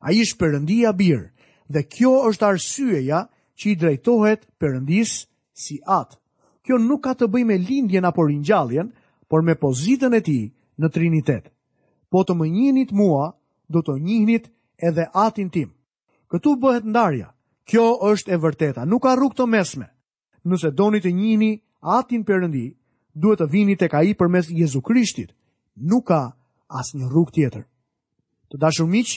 A 0.00 0.14
ishtë 0.14 0.38
përëndia 0.40 0.94
birë 0.96 1.26
dhe 1.74 1.82
kjo 1.92 2.12
është 2.30 2.46
arsyeja 2.48 3.24
që 3.58 3.70
i 3.72 3.76
drejtohet 3.82 4.46
përëndis 4.62 5.16
si 5.60 5.78
atë. 5.84 6.16
Kjo 6.64 6.78
nuk 6.78 7.02
ka 7.06 7.14
të 7.18 7.28
bëj 7.32 7.44
me 7.50 7.56
lindjen 7.60 8.06
apo 8.08 8.26
rinjalljen, 8.30 8.90
por 9.30 9.42
me 9.46 9.54
pozitën 9.60 10.14
e 10.16 10.20
ti 10.26 10.38
në 10.80 10.88
Trinitet. 10.94 11.50
Po 12.10 12.22
të 12.26 12.34
më 12.38 12.46
njënit 12.54 12.92
mua, 12.96 13.26
do 13.70 13.82
të 13.82 13.98
njënit 14.02 14.48
edhe 14.88 15.06
atin 15.26 15.50
tim. 15.54 15.70
Këtu 16.30 16.56
bëhet 16.62 16.86
ndarja, 16.86 17.30
kjo 17.68 17.84
është 18.12 18.34
e 18.34 18.38
vërteta, 18.44 18.84
nuk 18.86 19.02
ka 19.04 19.16
rukë 19.18 19.38
të 19.38 19.46
mesme. 19.46 19.86
Nëse 20.48 20.70
doni 20.74 21.00
të 21.04 21.12
njëni 21.14 21.50
atin 21.98 22.24
përëndi, 22.26 22.64
duhet 23.14 23.42
të 23.42 23.50
vini 23.52 23.76
të 23.76 23.88
ka 23.92 24.00
i 24.08 24.14
përmes 24.16 24.48
Jezu 24.50 24.80
Krishtit, 24.82 25.34
nuk 25.76 26.08
ka 26.12 26.20
as 26.68 26.94
një 26.94 27.08
rukë 27.12 27.34
tjetër. 27.38 27.64
Të 28.50 28.58
dashur 28.58 28.88
miq, 28.90 29.10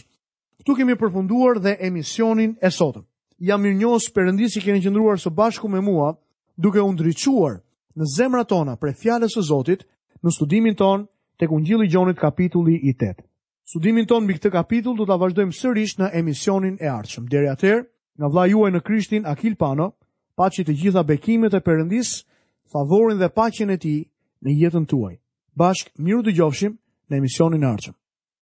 këtu 0.61 0.73
kemi 0.77 0.93
përfunduar 1.01 1.57
dhe 1.61 1.71
emisionin 1.87 2.51
e 2.61 2.69
sotëm. 2.69 3.01
Jam 3.41 3.63
mirënjohës 3.65 4.05
Perëndisë 4.13 4.59
që 4.59 4.65
keni 4.67 4.81
qëndruar 4.83 5.17
së 5.19 5.31
bashku 5.33 5.69
me 5.73 5.81
mua, 5.81 6.11
duke 6.57 6.81
u 6.85 6.91
ndriçuar 6.93 7.55
në 7.97 8.03
zemrat 8.15 8.47
tona 8.53 8.75
për 8.77 8.93
fjalën 9.01 9.25
e 9.29 9.41
Zotit 9.49 9.85
në 10.23 10.29
studimin 10.35 10.75
ton 10.75 11.07
tek 11.37 11.49
Ungjilli 11.51 11.87
i 11.87 11.89
Gjonit 11.91 12.19
kapitulli 12.21 12.75
i 12.77 12.93
8. 12.93 13.25
Studimin 13.73 14.05
ton 14.05 14.23
mbi 14.23 14.37
këtë 14.37 14.51
kapitull 14.53 14.97
do 14.97 15.05
ta 15.05 15.17
vazhdojmë 15.17 15.57
sërish 15.61 15.97
në 15.97 16.11
emisionin 16.13 16.77
e 16.83 16.87
ardhshëm. 16.89 17.25
Deri 17.31 17.49
atëherë, 17.49 17.83
nga 18.19 18.27
vllai 18.29 18.47
juaj 18.51 18.71
në 18.73 18.83
Krishtin 18.85 19.25
Akil 19.25 19.55
Pano, 19.55 19.93
paçi 20.35 20.65
të 20.67 20.75
gjitha 20.81 21.03
bekimet 21.03 21.53
e 21.55 21.63
Perëndisë, 21.63 22.21
favorin 22.71 23.17
dhe 23.23 23.31
paqen 23.33 23.71
e 23.73 23.77
Tij 23.81 24.03
në 24.45 24.53
jetën 24.61 24.85
tuaj. 24.85 25.15
Bashk 25.57 25.91
miru 25.97 26.21
dëgjofshim 26.27 26.77
në 27.09 27.13
emisionin 27.23 27.63
e 27.65 27.69
ardhshëm. 27.73 27.97